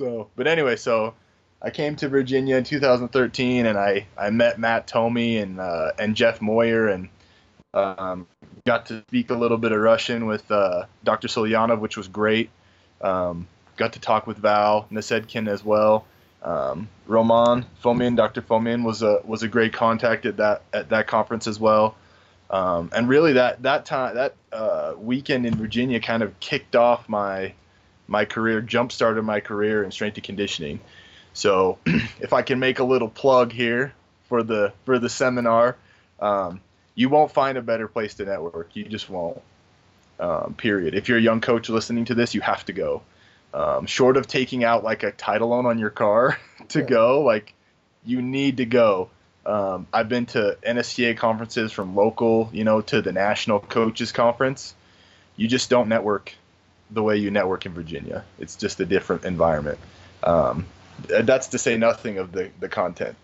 So 0.00 0.28
but 0.34 0.46
anyway 0.46 0.76
so 0.76 1.14
I 1.62 1.70
came 1.70 1.96
to 1.96 2.08
Virginia 2.08 2.56
in 2.56 2.64
2013, 2.64 3.66
and 3.66 3.76
I, 3.76 4.06
I 4.16 4.30
met 4.30 4.58
Matt 4.58 4.86
Tomey 4.86 5.42
and 5.42 5.60
uh, 5.60 5.92
and 5.98 6.16
Jeff 6.16 6.40
Moyer, 6.40 6.88
and 6.88 7.08
um, 7.74 8.26
got 8.64 8.86
to 8.86 9.02
speak 9.08 9.30
a 9.30 9.34
little 9.34 9.58
bit 9.58 9.72
of 9.72 9.80
Russian 9.80 10.26
with 10.26 10.50
uh, 10.50 10.86
Dr. 11.04 11.28
Solyanov, 11.28 11.80
which 11.80 11.96
was 11.96 12.08
great. 12.08 12.50
Um, 13.02 13.46
got 13.76 13.92
to 13.94 14.00
talk 14.00 14.26
with 14.26 14.38
Val 14.38 14.86
Nasedkin 14.90 15.48
as 15.48 15.62
well. 15.62 16.06
Um, 16.42 16.88
Roman 17.06 17.66
Fomin, 17.84 18.16
Dr. 18.16 18.40
Fomin 18.40 18.82
was 18.82 19.02
a 19.02 19.20
was 19.24 19.42
a 19.42 19.48
great 19.48 19.74
contact 19.74 20.24
at 20.24 20.38
that 20.38 20.62
at 20.72 20.88
that 20.88 21.08
conference 21.08 21.46
as 21.46 21.60
well. 21.60 21.94
Um, 22.48 22.90
and 22.94 23.06
really, 23.06 23.34
that 23.34 23.62
that 23.64 23.84
time 23.84 24.14
that 24.14 24.34
uh, 24.50 24.94
weekend 24.96 25.44
in 25.44 25.54
Virginia 25.56 26.00
kind 26.00 26.22
of 26.22 26.40
kicked 26.40 26.74
off 26.74 27.06
my 27.06 27.52
my 28.10 28.24
career, 28.24 28.60
jump 28.60 28.90
started 28.92 29.22
my 29.22 29.40
career 29.40 29.84
in 29.84 29.92
strength 29.92 30.16
and 30.16 30.24
conditioning. 30.24 30.80
So, 31.32 31.78
if 31.86 32.32
I 32.32 32.42
can 32.42 32.58
make 32.58 32.80
a 32.80 32.84
little 32.84 33.08
plug 33.08 33.52
here 33.52 33.94
for 34.28 34.42
the 34.42 34.72
for 34.84 34.98
the 34.98 35.08
seminar, 35.08 35.76
um, 36.18 36.60
you 36.94 37.08
won't 37.08 37.30
find 37.30 37.56
a 37.56 37.62
better 37.62 37.88
place 37.88 38.14
to 38.14 38.24
network. 38.24 38.70
You 38.74 38.84
just 38.84 39.08
won't. 39.08 39.40
Um, 40.18 40.52
period. 40.52 40.94
If 40.94 41.08
you're 41.08 41.16
a 41.16 41.22
young 41.22 41.40
coach 41.40 41.70
listening 41.70 42.04
to 42.06 42.14
this, 42.14 42.34
you 42.34 42.42
have 42.42 42.62
to 42.66 42.74
go. 42.74 43.00
Um, 43.54 43.86
short 43.86 44.18
of 44.18 44.26
taking 44.26 44.64
out 44.64 44.84
like 44.84 45.02
a 45.02 45.12
title 45.12 45.48
loan 45.48 45.64
on 45.64 45.78
your 45.78 45.88
car 45.88 46.38
to 46.68 46.80
yeah. 46.80 46.86
go, 46.86 47.22
like 47.22 47.54
you 48.04 48.20
need 48.20 48.58
to 48.58 48.66
go. 48.66 49.08
Um, 49.46 49.86
I've 49.92 50.08
been 50.08 50.26
to 50.26 50.58
NSCA 50.66 51.16
conferences 51.16 51.72
from 51.72 51.96
local, 51.96 52.50
you 52.52 52.64
know, 52.64 52.82
to 52.82 53.00
the 53.00 53.12
national 53.12 53.60
coaches 53.60 54.12
conference. 54.12 54.74
You 55.36 55.48
just 55.48 55.70
don't 55.70 55.88
network 55.88 56.34
the 56.90 57.02
way 57.02 57.16
you 57.16 57.30
network 57.30 57.66
in 57.66 57.72
Virginia. 57.72 58.24
It's 58.38 58.56
just 58.56 58.80
a 58.80 58.84
different 58.84 59.24
environment. 59.24 59.78
Um, 60.22 60.66
that's 61.06 61.48
to 61.48 61.58
say 61.58 61.76
nothing 61.76 62.18
of 62.18 62.32
the, 62.32 62.50
the 62.60 62.68
content, 62.68 63.16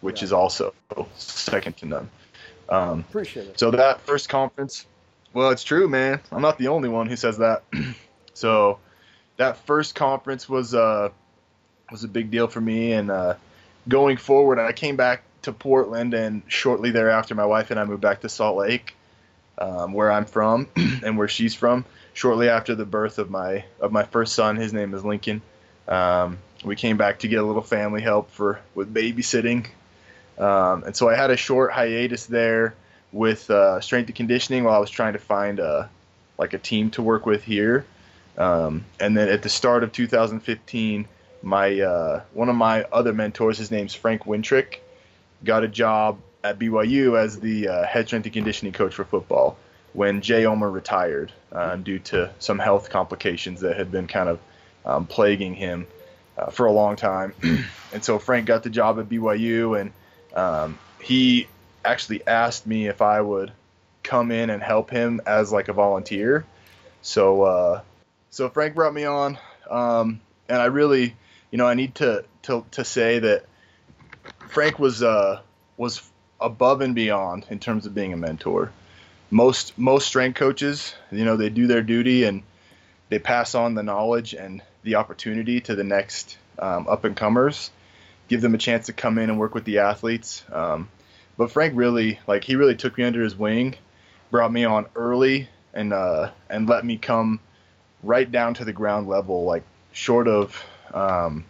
which 0.00 0.20
yeah. 0.20 0.26
is 0.26 0.32
also 0.32 0.74
second 1.16 1.76
to 1.78 1.86
none. 1.86 2.10
Um, 2.68 3.00
Appreciate 3.00 3.48
it. 3.48 3.60
So 3.60 3.70
that 3.72 4.00
first 4.02 4.28
conference, 4.28 4.86
well, 5.32 5.50
it's 5.50 5.64
true, 5.64 5.88
man. 5.88 6.20
I'm 6.30 6.42
not 6.42 6.58
the 6.58 6.68
only 6.68 6.88
one 6.88 7.08
who 7.08 7.16
says 7.16 7.38
that. 7.38 7.64
so 8.34 8.78
that 9.36 9.58
first 9.66 9.94
conference 9.94 10.48
was 10.48 10.74
uh, 10.74 11.08
was 11.90 12.04
a 12.04 12.08
big 12.08 12.30
deal 12.30 12.46
for 12.46 12.60
me, 12.60 12.92
and 12.92 13.10
uh, 13.10 13.34
going 13.88 14.16
forward, 14.16 14.58
I 14.58 14.72
came 14.72 14.96
back 14.96 15.22
to 15.42 15.52
Portland, 15.52 16.14
and 16.14 16.42
shortly 16.46 16.90
thereafter, 16.90 17.34
my 17.34 17.46
wife 17.46 17.70
and 17.70 17.78
I 17.78 17.84
moved 17.84 18.00
back 18.00 18.20
to 18.20 18.28
Salt 18.28 18.56
Lake, 18.56 18.94
um, 19.58 19.92
where 19.92 20.10
I'm 20.10 20.24
from 20.24 20.68
and 20.76 21.18
where 21.18 21.28
she's 21.28 21.54
from. 21.54 21.84
Shortly 22.14 22.48
after 22.48 22.74
the 22.74 22.84
birth 22.84 23.18
of 23.18 23.30
my 23.30 23.64
of 23.80 23.92
my 23.92 24.02
first 24.04 24.34
son, 24.34 24.56
his 24.56 24.72
name 24.72 24.94
is 24.94 25.04
Lincoln. 25.04 25.40
Um, 25.88 26.38
we 26.64 26.76
came 26.76 26.96
back 26.96 27.20
to 27.20 27.28
get 27.28 27.36
a 27.36 27.42
little 27.42 27.62
family 27.62 28.02
help 28.02 28.30
for 28.30 28.60
with 28.74 28.92
babysitting, 28.92 29.66
um, 30.38 30.84
and 30.84 30.94
so 30.94 31.08
I 31.08 31.16
had 31.16 31.30
a 31.30 31.36
short 31.36 31.72
hiatus 31.72 32.26
there 32.26 32.74
with 33.12 33.50
uh, 33.50 33.80
strength 33.80 34.08
and 34.08 34.16
conditioning 34.16 34.64
while 34.64 34.74
I 34.74 34.78
was 34.78 34.90
trying 34.90 35.14
to 35.14 35.18
find 35.18 35.58
a 35.58 35.88
like 36.38 36.52
a 36.52 36.58
team 36.58 36.90
to 36.92 37.02
work 37.02 37.26
with 37.26 37.44
here. 37.44 37.86
Um, 38.36 38.84
and 38.98 39.16
then 39.16 39.28
at 39.28 39.42
the 39.42 39.48
start 39.48 39.84
of 39.84 39.92
2015, 39.92 41.06
my 41.42 41.80
uh, 41.80 42.22
one 42.32 42.48
of 42.48 42.56
my 42.56 42.84
other 42.84 43.12
mentors, 43.12 43.58
his 43.58 43.70
name's 43.70 43.94
Frank 43.94 44.24
Wintrick, 44.24 44.78
got 45.44 45.64
a 45.64 45.68
job 45.68 46.18
at 46.44 46.58
BYU 46.58 47.18
as 47.18 47.40
the 47.40 47.68
uh, 47.68 47.86
head 47.86 48.06
strength 48.06 48.24
and 48.26 48.32
conditioning 48.32 48.72
coach 48.72 48.94
for 48.94 49.04
football 49.04 49.56
when 49.92 50.20
Jay 50.20 50.46
Omer 50.46 50.70
retired 50.70 51.32
uh, 51.52 51.76
due 51.76 51.98
to 51.98 52.30
some 52.38 52.58
health 52.58 52.90
complications 52.90 53.60
that 53.60 53.76
had 53.76 53.90
been 53.90 54.06
kind 54.06 54.28
of 54.28 54.40
um, 54.84 55.06
plaguing 55.06 55.54
him 55.54 55.86
uh, 56.36 56.50
for 56.50 56.66
a 56.66 56.72
long 56.72 56.96
time. 56.96 57.34
and 57.92 58.04
so 58.04 58.18
Frank 58.18 58.46
got 58.46 58.62
the 58.62 58.70
job 58.70 58.98
at 58.98 59.08
BYU, 59.08 59.80
and 59.80 59.92
um, 60.34 60.78
he 61.00 61.46
actually 61.84 62.26
asked 62.26 62.66
me 62.66 62.86
if 62.86 63.02
I 63.02 63.20
would 63.20 63.52
come 64.02 64.30
in 64.30 64.50
and 64.50 64.62
help 64.62 64.90
him 64.90 65.20
as 65.26 65.52
like 65.52 65.68
a 65.68 65.72
volunteer. 65.72 66.44
So 67.02 67.42
uh, 67.42 67.80
so 68.30 68.48
Frank 68.48 68.74
brought 68.74 68.94
me 68.94 69.04
on, 69.04 69.38
um, 69.70 70.20
and 70.48 70.60
I 70.60 70.66
really, 70.66 71.14
you 71.50 71.58
know, 71.58 71.66
I 71.66 71.74
need 71.74 71.96
to 71.96 72.24
to 72.42 72.64
to 72.72 72.84
say 72.84 73.18
that 73.18 73.44
Frank 74.48 74.78
was 74.78 75.02
uh, 75.02 75.40
was 75.76 76.02
above 76.40 76.80
and 76.80 76.94
beyond 76.94 77.46
in 77.50 77.58
terms 77.58 77.86
of 77.86 77.94
being 77.94 78.12
a 78.12 78.16
mentor. 78.16 78.72
Most 79.32 79.76
most 79.78 80.06
strength 80.06 80.36
coaches, 80.36 80.94
you 81.10 81.24
know, 81.24 81.36
they 81.36 81.48
do 81.48 81.66
their 81.66 81.82
duty 81.82 82.24
and 82.24 82.42
they 83.08 83.18
pass 83.18 83.54
on 83.54 83.74
the 83.74 83.82
knowledge 83.82 84.34
and 84.34 84.62
the 84.82 84.96
opportunity 84.96 85.60
to 85.62 85.74
the 85.74 85.84
next 85.84 86.36
um, 86.58 86.86
up 86.86 87.04
and 87.04 87.16
comers, 87.16 87.70
give 88.28 88.42
them 88.42 88.54
a 88.54 88.58
chance 88.58 88.86
to 88.86 88.92
come 88.92 89.18
in 89.18 89.30
and 89.30 89.38
work 89.38 89.54
with 89.54 89.64
the 89.64 89.78
athletes. 89.78 90.44
Um, 90.52 90.88
but 91.36 91.50
Frank 91.50 91.72
really, 91.76 92.20
like, 92.26 92.44
he 92.44 92.56
really 92.56 92.76
took 92.76 92.98
me 92.98 93.04
under 93.04 93.22
his 93.22 93.34
wing, 93.36 93.74
brought 94.30 94.52
me 94.52 94.64
on 94.64 94.86
early, 94.94 95.48
and 95.72 95.92
uh, 95.92 96.30
and 96.50 96.68
let 96.68 96.84
me 96.84 96.98
come 96.98 97.40
right 98.02 98.30
down 98.30 98.54
to 98.54 98.64
the 98.64 98.72
ground 98.72 99.08
level, 99.08 99.44
like 99.44 99.62
short 99.92 100.28
of, 100.28 100.62
um, 100.92 101.44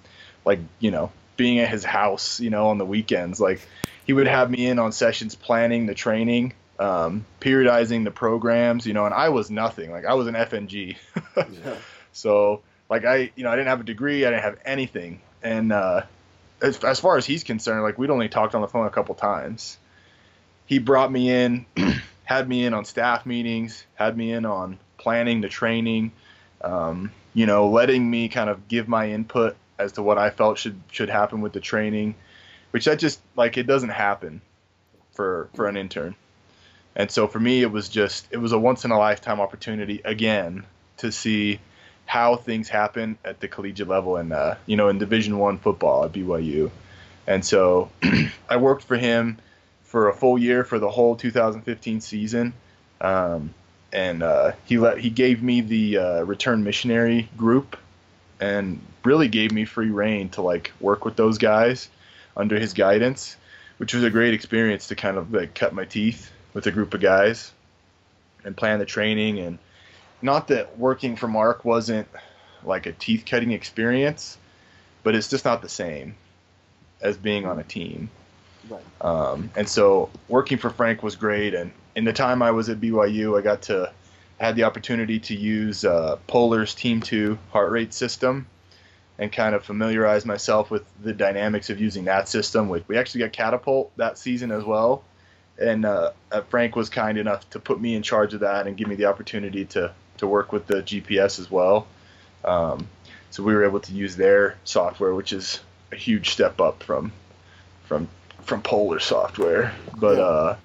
like 0.45 0.61
you 0.79 0.91
know, 0.91 1.11
being 1.37 1.59
at 1.59 1.69
his 1.69 1.85
house, 1.85 2.39
you 2.39 2.51
know, 2.51 2.69
on 2.69 2.79
the 2.79 2.87
weekends. 2.87 3.41
Like 3.41 3.61
he 4.07 4.13
would 4.13 4.29
have 4.29 4.51
me 4.51 4.67
in 4.67 4.79
on 4.79 4.93
sessions 4.93 5.35
planning 5.35 5.87
the 5.87 5.95
training, 5.95 6.55
um, 6.79 7.25
periodizing 7.41 8.05
the 8.05 8.11
programs, 8.11 8.87
you 8.87 8.93
know, 8.93 9.07
and 9.07 9.15
I 9.15 9.29
was 9.29 9.51
nothing. 9.51 9.91
Like 9.91 10.05
I 10.05 10.15
was 10.15 10.27
an 10.27 10.35
FNG. 10.35 10.97
yeah. 11.37 11.77
So 12.13 12.63
like 12.89 13.05
I, 13.05 13.33
you 13.37 13.45
know, 13.45 13.51
I 13.51 13.57
didn't 13.57 13.69
have 13.69 13.81
a 13.81 13.85
degree, 13.85 14.25
I 14.25 14.31
didn't 14.31 14.43
have 14.43 14.59
anything, 14.65 15.21
and 15.43 15.73
uh, 15.73 16.03
as, 16.61 16.83
as 16.85 17.01
far 17.01 17.17
as 17.17 17.27
he's 17.27 17.45
concerned, 17.45 17.83
like 17.83 17.99
we'd 17.99 18.11
only 18.11 18.29
talked 18.29 18.55
on 18.55 18.61
the 18.61 18.69
phone 18.69 18.87
a 18.87 18.91
couple 18.91 19.15
times. 19.15 19.79
He 20.67 20.79
brought 20.79 21.11
me 21.11 21.31
in, 21.31 21.67
had 22.25 22.49
me 22.49 22.65
in 22.65 22.73
on 22.73 22.85
staff 22.85 23.27
meetings, 23.27 23.85
had 23.95 24.17
me 24.17 24.33
in 24.33 24.47
on 24.47 24.79
planning 24.97 25.41
the 25.41 25.49
training, 25.49 26.13
um, 26.63 27.11
you 27.35 27.47
know, 27.47 27.69
letting 27.69 28.09
me 28.09 28.29
kind 28.29 28.49
of 28.49 28.69
give 28.69 28.89
my 28.89 29.11
input 29.11 29.57
as 29.79 29.93
to 29.93 30.03
what 30.03 30.19
I 30.19 30.31
felt 30.31 30.59
should 30.59 30.81
should 30.91 31.11
happen 31.11 31.41
with 31.41 31.53
the 31.53 31.61
training, 31.61 32.15
which 32.71 32.85
that 32.85 32.99
just 32.99 33.21
like 33.37 33.59
it 33.59 33.67
doesn't 33.67 33.91
happen 33.91 34.41
for 35.13 35.49
for 35.55 35.67
an 35.67 35.77
intern. 35.77 36.15
And 36.95 37.11
so 37.11 37.27
for 37.27 37.41
me, 37.41 37.63
it 37.63 37.71
was 37.71 37.89
just 37.89 38.27
it 38.31 38.37
was 38.37 38.53
a 38.53 38.59
once 38.59 38.85
in 38.85 38.91
a 38.91 38.99
lifetime 38.99 39.41
opportunity 39.41 40.01
again 40.05 40.65
to 40.99 41.11
see 41.11 41.61
how 42.05 42.37
things 42.37 42.69
happen 42.69 43.17
at 43.25 43.41
the 43.41 43.49
collegiate 43.49 43.89
level 43.89 44.17
and 44.17 44.33
uh, 44.33 44.57
you 44.67 44.77
know 44.77 44.89
in 44.89 44.99
Division 44.99 45.39
One 45.39 45.59
football 45.59 46.05
at 46.05 46.13
BYU. 46.13 46.71
And 47.27 47.45
so 47.45 47.91
I 48.49 48.57
worked 48.57 48.85
for 48.85 48.97
him 48.97 49.39
for 49.85 50.09
a 50.09 50.15
full 50.15 50.39
year 50.39 50.65
for 50.65 50.79
the 50.79 50.91
whole 50.91 51.17
2015 51.17 52.01
season. 52.01 52.53
Um, 53.01 53.55
and 53.93 54.23
uh, 54.23 54.53
he 54.65 54.79
let 54.79 54.99
he 54.99 55.11
gave 55.11 55.43
me 55.43 55.61
the 55.61 55.99
uh, 55.99 56.23
return 56.25 56.65
missionary 56.65 57.29
group, 57.37 57.77
and 58.41 58.81
really 59.05 59.29
gave 59.29 59.53
me 59.53 59.65
free 59.65 59.91
reign 59.91 60.29
to 60.31 60.43
like 60.43 60.73
work 60.81 61.05
with 61.05 61.17
those 61.17 61.39
guys 61.39 61.89
under 62.37 62.59
his 62.59 62.73
guidance, 62.73 63.37
which 63.79 63.93
was 63.95 64.05
a 64.05 64.11
great 64.11 64.35
experience 64.35 64.89
to 64.89 64.95
kind 64.95 65.17
of 65.17 65.33
like 65.33 65.55
cut 65.55 65.75
my 65.75 65.85
teeth 65.85 66.31
with 66.55 66.67
a 66.67 66.71
group 66.71 66.95
of 66.95 67.01
guys 67.01 67.53
and 68.45 68.57
plan 68.57 68.79
the 68.79 68.85
training 68.85 69.39
and 69.39 69.59
not 70.21 70.49
that 70.49 70.79
working 70.79 71.17
for 71.17 71.29
Mark 71.29 71.65
wasn't 71.65 72.09
like 72.65 72.87
a 72.87 72.93
teeth 72.93 73.25
cutting 73.27 73.51
experience, 73.53 74.39
but 75.03 75.15
it's 75.15 75.29
just 75.29 75.45
not 75.45 75.63
the 75.63 75.69
same 75.69 76.15
as 77.01 77.17
being 77.17 77.45
on 77.45 77.59
a 77.59 77.65
team. 77.65 78.09
Right. 78.69 78.83
Um, 79.01 79.51
and 79.57 79.69
so 79.69 80.11
working 80.29 80.59
for 80.59 80.71
Frank 80.71 81.03
was 81.03 81.17
great, 81.17 81.55
and 81.55 81.73
in 81.97 82.05
the 82.05 82.13
time 82.13 82.43
I 82.43 82.53
was 82.53 82.69
at 82.69 82.81
BYU, 82.81 83.37
I 83.37 83.43
got 83.43 83.63
to 83.63 83.93
I 84.41 84.47
had 84.47 84.57
the 84.57 84.65
opportunity 84.65 85.19
to 85.21 85.37
use 85.37 85.85
uh, 85.85 86.17
Polar's 86.27 86.75
Team 86.75 87.01
2 87.01 87.39
heart 87.51 87.71
rate 87.71 87.93
system 87.95 88.47
and 89.19 89.31
kind 89.31 89.55
of 89.55 89.65
familiarize 89.65 90.25
myself 90.25 90.71
with 90.71 90.85
the 91.03 91.13
dynamics 91.13 91.71
of 91.71 91.81
using 91.81 92.05
that 92.05 92.29
system. 92.29 92.69
We, 92.69 92.83
we 92.89 92.99
actually 92.99 93.21
got 93.21 93.33
Catapult 93.33 93.97
that 93.99 94.19
season 94.19 94.51
as 94.51 94.65
well. 94.65 95.05
And 95.61 95.85
uh, 95.85 96.13
uh, 96.31 96.41
Frank 96.43 96.77
was 96.77 96.89
kind 96.89 97.19
enough 97.19 97.49
to 97.51 97.61
put 97.61 97.81
me 97.81 97.95
in 97.95 98.03
charge 98.03 98.35
of 98.35 98.41
that 98.41 98.67
and 98.67 98.77
give 98.77 98.89
me 98.89 98.95
the 98.95 99.07
opportunity 99.07 99.65
to, 99.67 99.93
to 100.19 100.27
work 100.27 100.53
with 100.53 100.67
the 100.67 100.83
GPS 100.83 101.39
as 101.39 101.51
well. 101.51 101.87
Um, 102.45 102.89
so 103.31 103.43
we 103.43 103.55
were 103.55 103.65
able 103.65 103.81
to 103.81 103.93
use 103.93 104.17
their 104.17 104.57
software, 104.65 105.15
which 105.15 105.33
is 105.33 105.61
a 105.91 105.97
huge 105.97 106.31
step 106.31 106.61
up 106.61 106.83
from 106.83 107.13
from 107.85 108.09
from 108.43 108.63
Polar 108.63 109.01
software. 109.01 109.75
But 109.97 110.19
uh, 110.19 110.57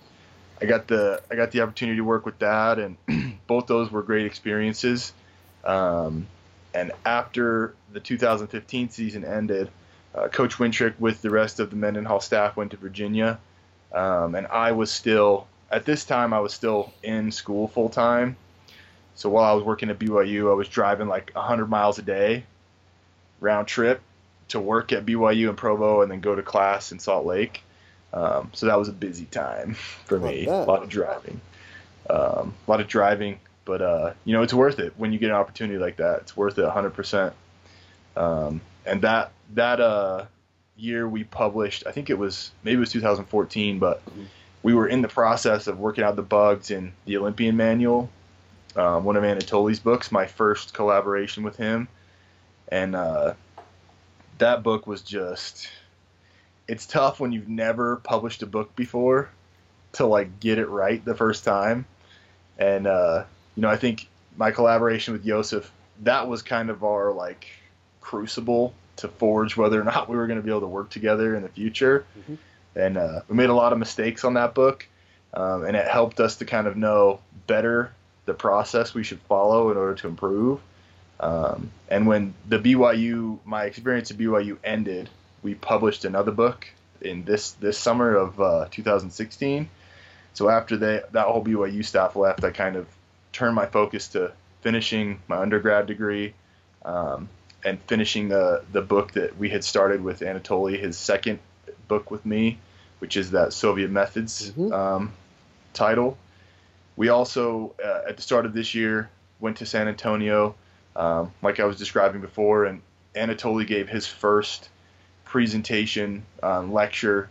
I 0.62 0.66
got 0.66 0.88
the 0.88 1.22
I 1.32 1.36
got 1.36 1.52
the 1.52 1.62
opportunity 1.62 1.98
to 1.98 2.04
work 2.04 2.26
with 2.26 2.40
that, 2.40 2.80
and 2.80 2.98
both 3.48 3.68
those 3.68 3.92
were 3.92 4.02
great 4.02 4.26
experiences. 4.26 5.14
Um, 5.64 6.28
and 6.74 6.92
after 7.06 7.74
the 7.92 8.00
2015 8.00 8.90
season 8.90 9.26
ended, 9.26 9.70
uh, 10.14 10.28
Coach 10.28 10.56
Wintrick 10.56 11.00
with 11.00 11.22
the 11.22 11.30
rest 11.30 11.60
of 11.60 11.70
the 11.70 11.76
Mendenhall 11.76 12.20
staff 12.20 12.56
went 12.56 12.72
to 12.72 12.78
Virginia, 12.78 13.40
um, 13.94 14.36
and 14.36 14.48
I 14.48 14.72
was 14.72 14.92
still 14.92 15.48
at 15.72 15.86
this 15.86 16.06
time 16.06 16.34
I 16.34 16.40
was 16.40 16.54
still 16.54 16.94
in 17.04 17.32
school 17.32 17.68
full 17.68 17.90
time. 17.90 18.38
So 19.16 19.30
while 19.30 19.44
I 19.44 19.54
was 19.54 19.64
working 19.64 19.90
at 19.90 19.98
BYU, 19.98 20.52
I 20.52 20.54
was 20.54 20.70
driving 20.70 21.08
like 21.08 21.32
100 21.34 21.68
miles 21.68 21.98
a 21.98 22.04
day, 22.04 22.44
round 23.40 23.68
trip, 23.68 24.02
to 24.50 24.60
work 24.60 24.94
at 24.94 25.06
BYU 25.06 25.50
in 25.50 25.56
Provo 25.56 26.02
and 26.02 26.12
then 26.12 26.20
go 26.20 26.36
to 26.36 26.42
class 26.42 26.92
in 26.92 27.00
Salt 27.00 27.26
Lake. 27.26 27.64
Um, 28.14 28.52
so 28.54 28.68
that 28.68 28.78
was 28.78 28.88
a 28.88 28.94
busy 28.94 29.26
time 29.26 29.74
for 30.06 30.20
me. 30.20 30.46
A 30.46 30.64
lot 30.64 30.84
of 30.84 30.90
driving, 30.90 31.42
um, 32.10 32.54
a 32.68 32.72
lot 32.72 32.80
of 32.80 32.88
driving, 32.88 33.40
but 33.66 33.82
uh, 33.82 34.14
you 34.24 34.34
know 34.34 34.44
it's 34.44 34.54
worth 34.54 34.80
it 34.80 34.94
when 34.98 35.12
you 35.12 35.20
get 35.20 35.30
an 35.30 35.36
opportunity 35.36 35.78
like 35.78 35.98
that. 35.98 36.22
It's 36.22 36.38
worth 36.38 36.58
it 36.58 36.66
100%. 36.66 37.34
Um, 38.16 38.62
and 38.86 39.02
that 39.02 39.32
that 39.54 39.82
uh, 39.82 40.26
year 40.78 41.08
we 41.08 41.24
published, 41.24 41.84
I 41.86 41.92
think 41.92 42.10
it 42.10 42.18
was 42.18 42.52
maybe 42.64 42.78
it 42.78 42.80
was 42.80 42.92
2014, 42.92 43.80
but 43.80 44.02
we 44.64 44.74
were 44.74 44.88
in 44.88 45.02
the 45.02 45.08
process 45.08 45.68
of 45.68 45.80
working 45.80 46.04
out 46.04 46.16
the 46.16 46.22
bugs 46.22 46.72
in 46.72 46.94
the 47.06 47.18
Olympian 47.18 47.58
Manual, 47.58 48.10
um, 48.76 49.04
one 49.04 49.16
of 49.16 49.24
Anatoly's 49.24 49.80
books, 49.80 50.12
my 50.12 50.26
first 50.26 50.74
collaboration 50.74 51.44
with 51.44 51.58
him, 51.58 51.88
and 52.70 52.96
uh, 52.96 53.34
that 54.38 54.64
book 54.64 54.88
was 54.88 55.02
just 55.02 55.70
it's 56.68 56.86
tough 56.86 57.20
when 57.20 57.32
you've 57.32 57.48
never 57.48 57.96
published 57.98 58.44
a 58.44 58.46
book 58.46 58.76
before 58.76 59.30
to 59.94 60.06
like 60.06 60.40
get 60.40 60.58
it 60.58 60.68
right 60.68 61.04
the 61.06 61.16
first 61.16 61.44
time. 61.44 61.86
And 62.58 62.88
uh, 62.88 63.24
you 63.56 63.62
know, 63.62 63.70
I 63.70 63.78
think 63.78 64.08
my 64.36 64.52
collaboration 64.52 65.14
with 65.14 65.26
Joseph, 65.26 65.72
that 66.04 66.28
was 66.28 66.42
kind 66.42 66.70
of 66.70 66.84
our 66.84 67.12
like 67.12 67.48
crucible 68.02 68.74
to 68.98 69.08
forge 69.08 69.56
whether 69.56 69.80
or 69.80 69.84
not 69.84 70.10
we 70.10 70.18
were 70.18 70.28
going 70.28 70.40
to 70.40 70.44
be 70.44 70.50
able 70.50 70.62
to 70.62 70.68
work 70.68 70.90
together 70.90 71.36
in 71.36 71.44
the 71.44 71.50
future. 71.50 72.06
Mm-hmm. 72.20 72.36
And 72.76 72.98
uh, 72.98 73.22
we 73.28 73.36
made 73.36 73.50
a 73.50 73.54
lot 73.54 73.74
of 73.74 73.80
mistakes 73.80 74.24
on 74.24 74.36
that 74.36 74.54
book, 74.54 74.88
um, 75.34 75.66
and 75.66 75.76
it 75.76 75.88
helped 75.88 76.20
us 76.20 76.36
to 76.38 76.46
kind 76.46 76.68
of 76.68 76.78
know 76.78 77.20
better 77.48 77.92
the 78.26 78.34
process 78.34 78.94
we 78.94 79.04
should 79.04 79.20
follow 79.22 79.72
in 79.72 79.78
order 79.78 79.96
to 79.96 80.08
improve. 80.08 80.60
Um, 81.20 81.72
and 81.90 82.06
when 82.06 82.36
the 82.48 82.60
BYU, 82.60 83.40
my 83.46 83.66
experience 83.66 84.12
at 84.12 84.18
BYU 84.18 84.58
ended, 84.64 85.10
we 85.42 85.56
published 85.56 86.06
another 86.06 86.32
book 86.32 86.68
in 87.02 87.24
this 87.24 87.52
this 87.54 87.78
summer 87.78 88.16
of 88.16 88.40
uh, 88.40 88.68
2016. 88.70 89.70
So 90.34 90.50
after 90.50 90.78
they, 90.78 91.02
that 91.12 91.26
whole 91.26 91.44
BYU 91.44 91.84
staff 91.84 92.16
left, 92.16 92.44
I 92.44 92.52
kind 92.52 92.76
of 92.76 92.86
turned 93.32 93.56
my 93.56 93.66
focus 93.66 94.10
to 94.10 94.32
finishing 94.62 95.20
my 95.28 95.38
undergrad 95.38 95.88
degree 95.88 96.34
um, 96.86 97.30
and 97.64 97.80
finishing 97.88 98.30
the 98.30 98.64
the 98.72 98.82
book 98.82 99.14
that 99.14 99.38
we 99.38 99.50
had 99.50 99.64
started 99.64 100.04
with 100.04 100.22
Anatoly, 100.22 100.80
his 100.80 100.98
second 100.98 101.40
book 101.88 102.12
with 102.12 102.26
me, 102.26 102.60
which 103.00 103.18
is 103.18 103.32
that 103.32 103.54
Soviet 103.54 103.90
Methods 103.90 104.52
mm-hmm. 104.52 104.72
um, 104.74 105.14
title. 105.74 106.18
We 106.96 107.10
also, 107.10 107.76
uh, 107.84 108.02
at 108.10 108.16
the 108.16 108.24
start 108.24 108.46
of 108.46 108.54
this 108.54 108.74
year, 108.74 109.10
went 109.40 109.58
to 109.58 109.66
San 109.66 109.88
Antonio, 109.88 110.56
um, 110.96 111.32
like 111.44 111.60
I 111.60 111.66
was 111.66 111.78
describing 111.78 112.22
before, 112.22 112.66
and 112.66 112.82
Anatoly 113.16 113.68
gave 113.68 113.88
his 113.88 114.08
first 114.08 114.70
presentation 115.26 116.26
um, 116.42 116.74
lecture 116.74 117.30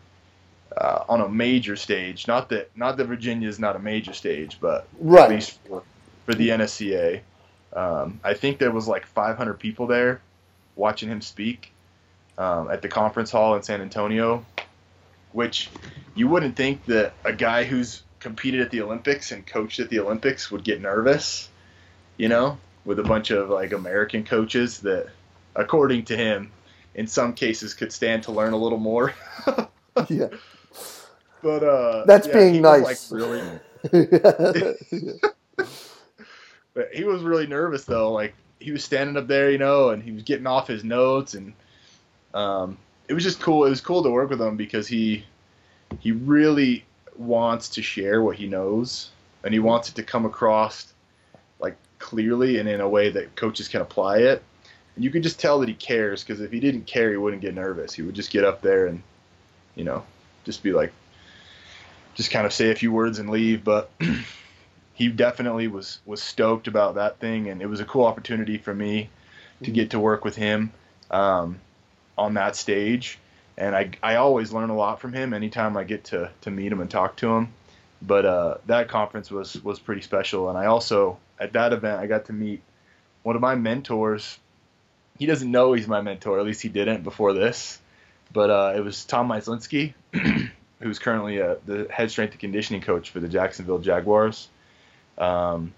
uh, 0.76 1.04
on 1.08 1.20
a 1.20 1.28
major 1.28 1.76
stage. 1.76 2.28
Not 2.28 2.48
that 2.50 2.70
not 2.76 2.96
that 2.96 3.06
Virginia 3.06 3.48
is 3.48 3.58
not 3.58 3.76
a 3.76 3.78
major 3.78 4.12
stage, 4.12 4.58
but 4.60 4.86
right. 5.00 5.24
at 5.24 5.30
least 5.30 5.58
for, 5.66 5.82
for 6.26 6.34
the 6.34 6.50
NSCA. 6.50 7.20
Um, 7.76 8.20
I 8.24 8.34
think 8.34 8.58
there 8.58 8.72
was 8.72 8.88
like 8.88 9.06
500 9.06 9.60
people 9.60 9.86
there 9.86 10.22
watching 10.76 11.10
him 11.10 11.20
speak 11.20 11.72
um, 12.38 12.70
at 12.70 12.82
the 12.82 12.88
conference 12.88 13.30
hall 13.30 13.54
in 13.54 13.62
San 13.62 13.82
Antonio, 13.82 14.44
which 15.32 15.70
you 16.14 16.26
wouldn't 16.26 16.56
think 16.56 16.84
that 16.86 17.12
a 17.24 17.32
guy 17.34 17.64
who's 17.64 18.02
competed 18.18 18.62
at 18.62 18.70
the 18.70 18.80
Olympics 18.80 19.30
and 19.30 19.46
coached 19.46 19.78
at 19.78 19.90
the 19.90 20.00
Olympics 20.00 20.50
would 20.50 20.64
get 20.64 20.80
nervous, 20.80 21.50
you 22.16 22.28
know, 22.28 22.58
with 22.86 22.98
a 22.98 23.02
bunch 23.02 23.30
of 23.30 23.50
like 23.50 23.72
American 23.72 24.24
coaches 24.24 24.80
that, 24.80 25.08
according 25.54 26.06
to 26.06 26.16
him, 26.16 26.50
in 26.94 27.06
some 27.06 27.34
cases 27.34 27.74
could 27.74 27.92
stand 27.92 28.22
to 28.22 28.32
learn 28.32 28.54
a 28.54 28.56
little 28.56 28.78
more. 28.78 29.14
yeah. 30.08 30.28
But 31.42 31.62
uh 31.62 32.04
That's 32.06 32.26
yeah, 32.26 32.32
being 32.32 32.62
nice. 32.62 33.12
like 33.12 33.20
really 33.20 33.42
But 36.76 36.94
he 36.94 37.02
was 37.02 37.22
really 37.22 37.48
nervous 37.48 37.84
though, 37.84 38.12
like 38.12 38.34
he 38.60 38.70
was 38.70 38.84
standing 38.84 39.16
up 39.16 39.26
there, 39.26 39.50
you 39.50 39.58
know, 39.58 39.90
and 39.90 40.00
he 40.00 40.12
was 40.12 40.22
getting 40.22 40.46
off 40.46 40.68
his 40.68 40.84
notes 40.84 41.34
and 41.34 41.52
um 42.34 42.78
it 43.08 43.14
was 43.14 43.24
just 43.24 43.40
cool. 43.40 43.64
It 43.64 43.70
was 43.70 43.80
cool 43.80 44.04
to 44.04 44.10
work 44.10 44.30
with 44.30 44.40
him 44.40 44.56
because 44.56 44.86
he 44.86 45.24
he 45.98 46.12
really 46.12 46.84
wants 47.16 47.70
to 47.70 47.82
share 47.82 48.22
what 48.22 48.36
he 48.36 48.46
knows 48.46 49.10
and 49.42 49.52
he 49.52 49.58
wants 49.58 49.88
it 49.88 49.94
to 49.96 50.04
come 50.04 50.24
across 50.24 50.92
like 51.58 51.76
clearly 51.98 52.58
and 52.58 52.68
in 52.68 52.80
a 52.80 52.88
way 52.88 53.08
that 53.10 53.34
coaches 53.34 53.66
can 53.66 53.80
apply 53.80 54.18
it 54.18 54.42
and 54.96 55.04
you 55.04 55.10
can 55.10 55.22
just 55.22 55.38
tell 55.38 55.60
that 55.60 55.68
he 55.68 55.74
cares 55.74 56.24
because 56.24 56.40
if 56.40 56.50
he 56.50 56.58
didn't 56.58 56.86
care, 56.86 57.10
he 57.10 57.18
wouldn't 57.18 57.42
get 57.42 57.54
nervous. 57.54 57.92
He 57.92 58.02
would 58.02 58.14
just 58.14 58.30
get 58.30 58.44
up 58.44 58.62
there 58.62 58.86
and, 58.86 59.02
you 59.74 59.84
know, 59.84 60.02
just 60.44 60.62
be 60.62 60.72
like, 60.72 60.92
just 62.14 62.30
kind 62.30 62.46
of 62.46 62.52
say 62.52 62.70
a 62.70 62.74
few 62.74 62.90
words 62.90 63.18
and 63.18 63.28
leave. 63.28 63.62
But 63.62 63.90
he 64.96 65.08
definitely 65.08 65.68
was 65.68 66.00
was 66.04 66.20
stoked 66.20 66.66
about 66.66 66.96
that 66.96 67.20
thing, 67.20 67.48
and 67.48 67.62
it 67.62 67.66
was 67.66 67.78
a 67.78 67.84
cool 67.84 68.04
opportunity 68.04 68.58
for 68.58 68.74
me 68.74 69.08
to 69.62 69.70
get 69.70 69.90
to 69.90 70.00
work 70.00 70.24
with 70.24 70.34
him 70.34 70.72
um, 71.10 71.60
on 72.18 72.34
that 72.34 72.56
stage. 72.56 73.18
And 73.56 73.74
I, 73.74 73.90
I 74.02 74.16
always 74.16 74.52
learn 74.52 74.68
a 74.68 74.76
lot 74.76 75.00
from 75.00 75.14
him 75.14 75.32
anytime 75.32 75.78
I 75.78 75.84
get 75.84 76.04
to, 76.06 76.30
to 76.42 76.50
meet 76.50 76.70
him 76.70 76.80
and 76.80 76.90
talk 76.90 77.16
to 77.16 77.28
him. 77.34 77.54
But 78.02 78.26
uh, 78.26 78.54
that 78.66 78.88
conference 78.88 79.30
was 79.30 79.62
was 79.62 79.78
pretty 79.78 80.02
special, 80.02 80.48
and 80.48 80.58
I 80.58 80.66
also 80.66 81.18
at 81.38 81.52
that 81.52 81.72
event 81.72 82.00
I 82.00 82.06
got 82.06 82.26
to 82.26 82.32
meet 82.32 82.60
one 83.22 83.36
of 83.36 83.42
my 83.42 83.54
mentors 83.54 84.38
he 85.18 85.26
doesn't 85.26 85.50
know 85.50 85.72
he's 85.72 85.88
my 85.88 86.00
mentor. 86.00 86.38
At 86.38 86.44
least 86.44 86.62
he 86.62 86.68
didn't 86.68 87.02
before 87.02 87.32
this. 87.32 87.80
But 88.32 88.50
uh, 88.50 88.72
it 88.76 88.80
was 88.80 89.04
Tom 89.04 89.28
Myslinski, 89.28 89.94
who's 90.80 90.98
currently 90.98 91.40
uh, 91.40 91.56
the 91.64 91.86
head 91.90 92.10
strength 92.10 92.32
and 92.32 92.40
conditioning 92.40 92.82
coach 92.82 93.10
for 93.10 93.20
the 93.20 93.28
Jacksonville 93.28 93.78
Jaguars. 93.78 94.48
Um, 95.18 95.72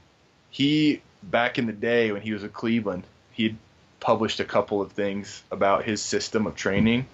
he 0.50 1.02
back 1.22 1.58
in 1.58 1.66
the 1.66 1.72
day 1.72 2.12
when 2.12 2.22
he 2.22 2.32
was 2.32 2.44
at 2.44 2.52
Cleveland, 2.52 3.04
he 3.32 3.56
published 4.00 4.40
a 4.40 4.44
couple 4.44 4.80
of 4.80 4.92
things 4.92 5.42
about 5.50 5.84
his 5.84 6.00
system 6.00 6.46
of 6.46 6.54
training, 6.56 7.06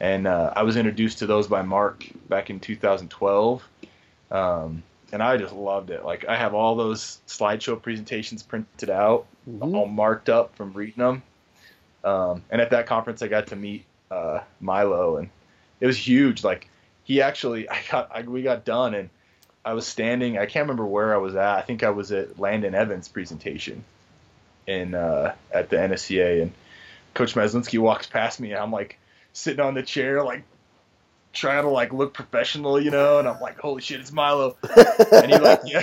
and 0.00 0.26
uh, 0.26 0.52
I 0.54 0.62
was 0.62 0.76
introduced 0.76 1.18
to 1.20 1.26
those 1.26 1.46
by 1.46 1.62
Mark 1.62 2.06
back 2.28 2.50
in 2.50 2.60
2012. 2.60 3.62
Um, 4.30 4.82
and 5.12 5.22
I 5.22 5.36
just 5.36 5.52
loved 5.52 5.90
it. 5.90 6.04
Like 6.04 6.26
I 6.26 6.36
have 6.36 6.54
all 6.54 6.74
those 6.74 7.20
slideshow 7.28 7.80
presentations 7.80 8.42
printed 8.42 8.90
out, 8.90 9.26
mm-hmm. 9.48 9.62
all 9.62 9.86
marked 9.86 10.28
up 10.28 10.56
from 10.56 10.72
reading 10.72 11.04
them 11.04 11.22
um, 12.04 12.44
and 12.50 12.60
at 12.60 12.70
that 12.70 12.86
conference, 12.86 13.22
I 13.22 13.28
got 13.28 13.46
to 13.48 13.56
meet 13.56 13.84
uh, 14.10 14.40
Milo, 14.60 15.16
and 15.16 15.30
it 15.80 15.86
was 15.86 15.96
huge. 15.96 16.44
Like 16.44 16.68
he 17.04 17.22
actually, 17.22 17.68
I 17.68 17.80
got, 17.90 18.10
I, 18.14 18.22
we 18.22 18.42
got 18.42 18.64
done, 18.64 18.94
and 18.94 19.08
I 19.64 19.72
was 19.74 19.86
standing. 19.86 20.38
I 20.38 20.46
can't 20.46 20.64
remember 20.64 20.86
where 20.86 21.14
I 21.14 21.18
was 21.18 21.34
at. 21.34 21.58
I 21.58 21.62
think 21.62 21.82
I 21.82 21.90
was 21.90 22.12
at 22.12 22.38
Landon 22.38 22.74
Evans' 22.74 23.08
presentation 23.08 23.84
in 24.66 24.94
uh, 24.94 25.34
at 25.52 25.70
the 25.70 25.76
NSCA, 25.76 26.42
and 26.42 26.52
Coach 27.14 27.34
Myslinski 27.34 27.78
walks 27.78 28.06
past 28.06 28.40
me, 28.40 28.52
and 28.52 28.60
I'm 28.60 28.70
like 28.70 28.98
sitting 29.32 29.64
on 29.64 29.74
the 29.74 29.82
chair, 29.82 30.22
like 30.22 30.44
trying 31.32 31.64
to 31.64 31.70
like 31.70 31.92
look 31.92 32.14
professional, 32.14 32.80
you 32.80 32.90
know, 32.90 33.18
and 33.18 33.28
I'm 33.28 33.40
like, 33.40 33.58
holy 33.58 33.82
shit, 33.82 34.00
it's 34.00 34.12
Milo, 34.12 34.56
and 35.12 35.32
he 35.32 35.38
like, 35.38 35.60
yeah. 35.64 35.82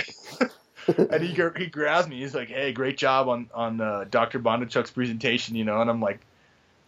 and 1.10 1.22
he 1.22 1.34
he 1.56 1.66
grabs 1.66 2.08
me. 2.08 2.20
He's 2.20 2.34
like, 2.34 2.48
"Hey, 2.48 2.72
great 2.72 2.96
job 2.96 3.28
on 3.28 3.48
on 3.54 3.80
uh, 3.80 4.04
Dr. 4.10 4.40
Bondarchuk's 4.40 4.90
presentation," 4.90 5.54
you 5.54 5.64
know. 5.64 5.80
And 5.80 5.88
I'm 5.88 6.00
like, 6.00 6.20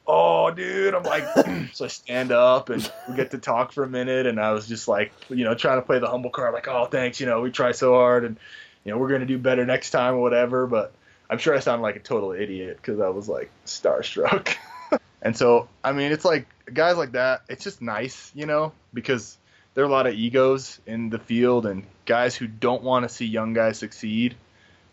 "Oh, 0.06 0.50
dude!" 0.50 0.94
I'm 0.94 1.02
like, 1.02 1.24
so 1.72 1.84
I 1.84 1.88
stand 1.88 2.32
up 2.32 2.70
and 2.70 2.90
we 3.08 3.16
get 3.16 3.32
to 3.32 3.38
talk 3.38 3.72
for 3.72 3.84
a 3.84 3.88
minute. 3.88 4.26
And 4.26 4.40
I 4.40 4.52
was 4.52 4.66
just 4.66 4.88
like, 4.88 5.12
you 5.28 5.44
know, 5.44 5.54
trying 5.54 5.78
to 5.78 5.86
play 5.86 5.98
the 5.98 6.08
humble 6.08 6.30
card, 6.30 6.54
like, 6.54 6.68
"Oh, 6.68 6.86
thanks," 6.86 7.20
you 7.20 7.26
know, 7.26 7.40
we 7.40 7.50
try 7.50 7.72
so 7.72 7.94
hard, 7.94 8.24
and 8.24 8.36
you 8.84 8.92
know, 8.92 8.98
we're 8.98 9.10
gonna 9.10 9.26
do 9.26 9.38
better 9.38 9.64
next 9.64 9.90
time 9.90 10.14
or 10.14 10.20
whatever. 10.20 10.66
But 10.66 10.92
I'm 11.28 11.38
sure 11.38 11.54
I 11.54 11.60
sound 11.60 11.82
like 11.82 11.96
a 11.96 12.00
total 12.00 12.32
idiot 12.32 12.78
because 12.80 13.00
I 13.00 13.08
was 13.08 13.28
like 13.28 13.50
starstruck. 13.66 14.54
and 15.22 15.36
so, 15.36 15.68
I 15.82 15.92
mean, 15.92 16.12
it's 16.12 16.24
like 16.24 16.46
guys 16.72 16.96
like 16.96 17.12
that. 17.12 17.42
It's 17.48 17.64
just 17.64 17.82
nice, 17.82 18.30
you 18.34 18.46
know, 18.46 18.72
because 18.92 19.36
there 19.74 19.84
are 19.84 19.88
a 19.88 19.90
lot 19.90 20.06
of 20.06 20.14
egos 20.14 20.80
in 20.86 21.10
the 21.10 21.18
field 21.18 21.66
and 21.66 21.84
guys 22.06 22.36
who 22.36 22.46
don't 22.46 22.82
want 22.82 23.04
to 23.04 23.08
see 23.08 23.26
young 23.26 23.52
guys 23.52 23.78
succeed. 23.78 24.36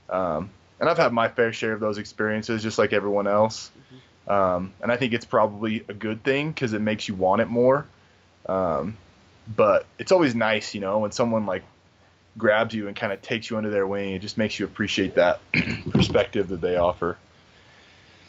Um, 0.10 0.50
and 0.80 0.90
I've 0.90 0.98
had 0.98 1.14
my 1.14 1.30
fair 1.30 1.54
share 1.54 1.74
of 1.74 1.80
those 1.80 2.00
experiences, 2.00 2.64
just 2.64 2.80
like 2.80 2.92
everyone 2.92 3.28
else. 3.28 3.72
Um, 4.32 4.74
and 4.82 4.90
I 4.90 4.96
think 4.96 5.12
it's 5.12 5.26
probably 5.26 5.84
a 5.90 5.94
good 5.94 6.24
thing 6.24 6.52
because 6.52 6.72
it 6.72 6.80
makes 6.80 7.10
you 7.10 7.16
want 7.16 7.42
it 7.42 7.50
more. 7.50 7.86
Um, 8.46 8.96
but 9.54 9.86
it's 10.00 10.14
always 10.14 10.34
nice, 10.36 10.74
you 10.74 10.80
know, 10.80 11.00
when 11.00 11.12
someone 11.12 11.46
like 11.46 11.64
grabs 12.38 12.74
you 12.74 12.88
and 12.88 12.96
kind 12.96 13.12
of 13.12 13.22
takes 13.22 13.50
you 13.50 13.58
under 13.58 13.70
their 13.70 13.86
wing. 13.86 14.14
It 14.14 14.20
just 14.20 14.38
makes 14.38 14.58
you 14.58 14.66
appreciate 14.66 15.16
that 15.16 15.42
perspective 15.92 16.48
that 16.48 16.62
they 16.62 16.78
offer. 16.78 17.18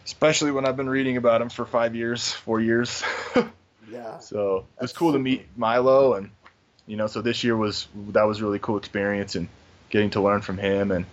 Especially 0.05 0.51
when 0.51 0.67
I've 0.67 0.77
been 0.77 0.91
reading 0.91 1.19
about 1.19 1.38
them 1.38 1.49
for 1.49 1.65
five 1.65 1.95
years, 1.95 2.33
four 2.33 2.61
years. 2.61 3.05
yeah. 3.88 4.19
So 4.19 4.67
it 4.79 4.83
was 4.83 4.93
cool 4.93 5.12
to 5.12 5.21
meet 5.21 5.47
Milo 5.57 6.15
and 6.15 6.33
you 6.88 6.97
know, 6.97 7.07
so 7.07 7.23
this 7.23 7.45
year 7.45 7.57
was 7.57 7.87
that 8.09 8.25
was 8.25 8.43
really 8.43 8.59
cool 8.59 8.77
experience 8.77 9.37
and 9.37 9.49
getting 9.88 10.11
to 10.11 10.21
learn 10.21 10.41
from 10.41 10.59
him. 10.59 10.91
And 10.91 11.07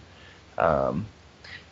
um, 0.58 1.06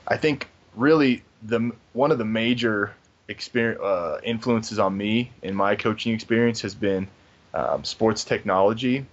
I 0.08 0.18
think 0.18 0.50
really 0.76 1.24
the 1.42 1.72
one 1.94 2.12
of 2.12 2.20
the 2.20 2.26
major 2.26 2.94
experience 3.28 3.82
uh, 3.82 4.20
influences 4.24 4.80
on 4.80 4.96
me 4.96 5.32
in 5.42 5.56
my 5.56 5.76
coaching 5.76 6.14
experience 6.14 6.62
has 6.62 6.76
been 6.76 7.08
um, 7.54 7.84
sports 7.84 8.24
technology, 8.24 9.06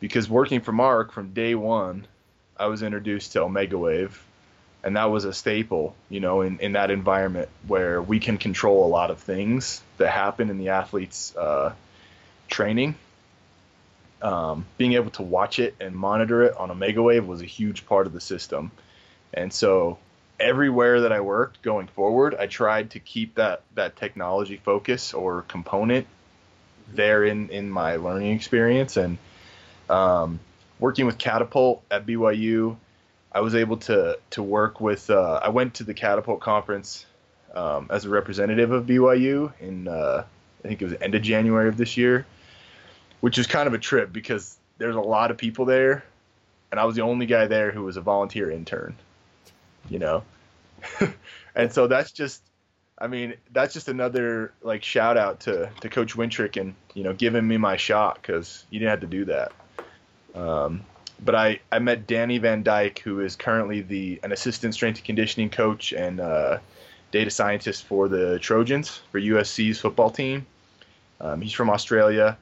because 0.00 0.28
working 0.28 0.60
for 0.60 0.72
Mark 0.72 1.12
from 1.12 1.32
day 1.32 1.54
one, 1.54 2.06
I 2.58 2.66
was 2.66 2.82
introduced 2.82 3.32
to 3.32 3.40
Omegawave, 3.40 4.12
and 4.82 4.96
that 4.96 5.06
was 5.06 5.24
a 5.24 5.32
staple, 5.32 5.94
you 6.08 6.20
know, 6.20 6.40
in, 6.42 6.58
in 6.60 6.72
that 6.72 6.90
environment 6.90 7.48
where 7.66 8.00
we 8.00 8.20
can 8.20 8.38
control 8.38 8.86
a 8.86 8.90
lot 8.90 9.10
of 9.10 9.18
things 9.18 9.82
that 9.98 10.10
happen 10.10 10.50
in 10.50 10.58
the 10.58 10.70
athlete's 10.70 11.36
uh, 11.36 11.72
training. 12.48 12.94
Um, 14.20 14.66
being 14.78 14.94
able 14.94 15.10
to 15.10 15.22
watch 15.22 15.60
it 15.60 15.76
and 15.78 15.94
monitor 15.94 16.42
it 16.42 16.56
on 16.56 16.70
Omegawave 16.70 17.24
was 17.24 17.40
a 17.40 17.44
huge 17.44 17.86
part 17.86 18.06
of 18.06 18.12
the 18.12 18.20
system, 18.20 18.72
and 19.32 19.52
so 19.52 19.98
everywhere 20.40 21.02
that 21.02 21.12
I 21.12 21.20
worked 21.20 21.62
going 21.62 21.88
forward, 21.88 22.34
I 22.34 22.46
tried 22.46 22.90
to 22.90 23.00
keep 23.00 23.34
that 23.36 23.62
that 23.74 23.96
technology 23.96 24.56
focus 24.56 25.14
or 25.14 25.42
component 25.42 26.06
there 26.92 27.24
in 27.24 27.50
in 27.50 27.70
my 27.70 27.96
learning 27.96 28.32
experience 28.32 28.96
and 28.96 29.18
um, 29.90 30.40
working 30.78 31.06
with 31.06 31.18
Catapult 31.18 31.82
at 31.90 32.06
BYU. 32.06 32.76
I 33.32 33.40
was 33.40 33.54
able 33.54 33.76
to 33.78 34.18
to 34.30 34.42
work 34.42 34.80
with. 34.80 35.10
Uh, 35.10 35.40
I 35.42 35.48
went 35.50 35.74
to 35.74 35.84
the 35.84 35.94
Catapult 35.94 36.40
conference 36.40 37.06
um, 37.54 37.88
as 37.90 38.04
a 38.04 38.08
representative 38.08 38.70
of 38.70 38.86
BYU 38.86 39.52
in 39.60 39.88
uh, 39.88 40.24
I 40.64 40.68
think 40.68 40.82
it 40.82 40.84
was 40.84 40.94
end 41.00 41.14
of 41.14 41.22
January 41.22 41.68
of 41.68 41.76
this 41.76 41.96
year, 41.96 42.26
which 43.20 43.38
was 43.38 43.46
kind 43.46 43.66
of 43.66 43.74
a 43.74 43.78
trip 43.78 44.12
because 44.12 44.56
there's 44.78 44.96
a 44.96 45.00
lot 45.00 45.30
of 45.30 45.36
people 45.36 45.64
there, 45.64 46.04
and 46.70 46.80
I 46.80 46.84
was 46.84 46.96
the 46.96 47.02
only 47.02 47.26
guy 47.26 47.46
there 47.46 47.70
who 47.70 47.84
was 47.84 47.96
a 47.96 48.00
volunteer 48.00 48.50
intern. 48.50 48.96
You 49.88 49.98
know, 49.98 50.22
and 51.54 51.72
so 51.72 51.86
that's 51.86 52.12
just 52.12 52.42
I 53.00 53.06
mean, 53.06 53.34
that's 53.52 53.74
just 53.74 53.88
another 53.88 54.52
like 54.62 54.82
shout 54.82 55.16
out 55.16 55.40
to, 55.40 55.70
to 55.80 55.88
Coach 55.88 56.16
Wintrick 56.16 56.60
and 56.60 56.74
you 56.94 57.04
know 57.04 57.12
giving 57.12 57.46
me 57.46 57.56
my 57.56 57.76
shot 57.76 58.18
because 58.20 58.64
you 58.70 58.80
didn't 58.80 58.90
have 58.90 59.00
to 59.00 59.06
do 59.06 59.24
that. 59.26 59.52
Um, 60.34 60.84
but 61.24 61.34
I, 61.34 61.60
I 61.70 61.78
met 61.78 62.06
Danny 62.06 62.38
Van 62.38 62.62
Dyke, 62.62 63.00
who 63.00 63.20
is 63.20 63.36
currently 63.36 63.80
the 63.82 64.20
an 64.22 64.32
assistant 64.32 64.74
strength 64.74 64.98
and 64.98 65.04
conditioning 65.04 65.50
coach 65.50 65.92
and 65.92 66.20
uh, 66.20 66.58
data 67.12 67.30
scientist 67.30 67.84
for 67.84 68.08
the 68.08 68.38
Trojans 68.40 69.00
for 69.10 69.20
USC's 69.20 69.80
football 69.80 70.10
team. 70.10 70.46
Um, 71.20 71.40
he's 71.40 71.52
from 71.52 71.70
Australia. 71.70 72.36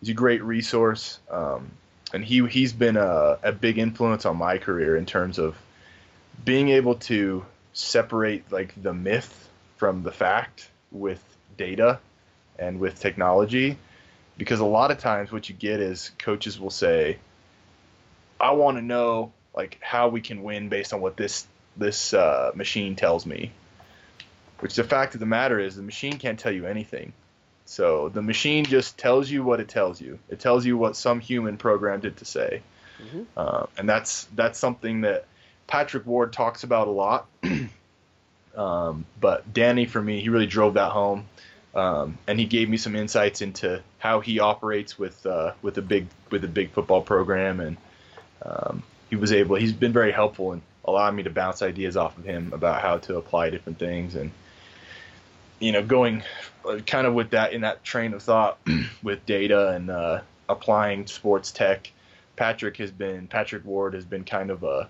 He's 0.00 0.10
a 0.10 0.14
great 0.14 0.42
resource, 0.42 1.20
um, 1.30 1.70
and 2.12 2.24
he 2.24 2.46
he's 2.48 2.72
been 2.72 2.96
a, 2.96 3.38
a 3.42 3.52
big 3.52 3.78
influence 3.78 4.26
on 4.26 4.36
my 4.36 4.58
career 4.58 4.96
in 4.96 5.06
terms 5.06 5.38
of 5.38 5.56
being 6.44 6.68
able 6.70 6.96
to 6.96 7.44
separate 7.72 8.50
like 8.52 8.80
the 8.80 8.92
myth 8.92 9.48
from 9.76 10.02
the 10.02 10.12
fact 10.12 10.68
with 10.90 11.22
data 11.56 11.98
and 12.58 12.78
with 12.78 12.98
technology 12.98 13.76
because 14.36 14.60
a 14.60 14.64
lot 14.64 14.90
of 14.90 14.98
times 14.98 15.32
what 15.32 15.48
you 15.48 15.54
get 15.54 15.80
is 15.80 16.10
coaches 16.18 16.60
will 16.60 16.70
say 16.70 17.18
i 18.40 18.50
want 18.52 18.76
to 18.76 18.82
know 18.82 19.32
like 19.54 19.78
how 19.80 20.08
we 20.08 20.20
can 20.20 20.42
win 20.42 20.68
based 20.68 20.92
on 20.92 21.00
what 21.00 21.16
this 21.16 21.46
this 21.76 22.14
uh, 22.14 22.52
machine 22.54 22.96
tells 22.96 23.26
me. 23.26 23.52
Which 24.60 24.76
the 24.76 24.84
fact 24.84 25.14
of 25.14 25.20
the 25.20 25.26
matter 25.26 25.58
is 25.58 25.76
the 25.76 25.82
machine 25.82 26.18
can't 26.18 26.38
tell 26.38 26.52
you 26.52 26.66
anything. 26.66 27.12
So 27.64 28.08
the 28.08 28.22
machine 28.22 28.64
just 28.64 28.98
tells 28.98 29.30
you 29.30 29.42
what 29.42 29.60
it 29.60 29.68
tells 29.68 30.00
you. 30.00 30.18
It 30.28 30.40
tells 30.40 30.64
you 30.64 30.76
what 30.76 30.96
some 30.96 31.20
human 31.20 31.56
programmed 31.56 32.04
it 32.04 32.18
to 32.18 32.24
say. 32.24 32.62
Mm-hmm. 33.02 33.22
uh, 33.36 33.66
and 33.76 33.88
that's 33.88 34.28
that's 34.36 34.58
something 34.58 35.00
that 35.00 35.24
patrick 35.66 36.06
ward 36.06 36.32
talks 36.32 36.64
about 36.64 36.88
a 36.88 36.90
lot 36.90 37.26
um, 38.56 39.04
but 39.20 39.52
danny 39.52 39.86
for 39.86 40.00
me 40.00 40.20
he 40.20 40.28
really 40.28 40.46
drove 40.46 40.74
that 40.74 40.92
home 40.92 41.26
um, 41.74 42.18
and 42.26 42.38
he 42.38 42.44
gave 42.44 42.68
me 42.68 42.76
some 42.76 42.94
insights 42.94 43.40
into 43.40 43.82
how 43.98 44.20
he 44.20 44.40
operates 44.40 44.98
with 44.98 45.24
uh, 45.24 45.52
with 45.62 45.78
a 45.78 45.82
big 45.82 46.06
with 46.30 46.44
a 46.44 46.48
big 46.48 46.70
football 46.70 47.00
program, 47.00 47.60
and 47.60 47.76
um, 48.44 48.82
he 49.08 49.16
was 49.16 49.32
able. 49.32 49.56
He's 49.56 49.72
been 49.72 49.92
very 49.92 50.12
helpful 50.12 50.52
in 50.52 50.62
allowing 50.84 51.16
me 51.16 51.22
to 51.22 51.30
bounce 51.30 51.62
ideas 51.62 51.96
off 51.96 52.18
of 52.18 52.24
him 52.24 52.52
about 52.52 52.82
how 52.82 52.98
to 52.98 53.16
apply 53.16 53.50
different 53.50 53.78
things, 53.78 54.16
and 54.16 54.30
you 55.60 55.72
know, 55.72 55.82
going 55.82 56.22
uh, 56.68 56.78
kind 56.86 57.06
of 57.06 57.14
with 57.14 57.30
that 57.30 57.54
in 57.54 57.62
that 57.62 57.82
train 57.84 58.12
of 58.12 58.22
thought 58.22 58.58
with 59.02 59.24
data 59.24 59.70
and 59.70 59.90
uh, 59.90 60.20
applying 60.48 61.06
sports 61.06 61.52
tech. 61.52 61.90
Patrick 62.36 62.76
has 62.78 62.90
been 62.90 63.28
Patrick 63.28 63.64
Ward 63.64 63.94
has 63.94 64.04
been 64.04 64.24
kind 64.24 64.50
of 64.50 64.62
a 64.62 64.88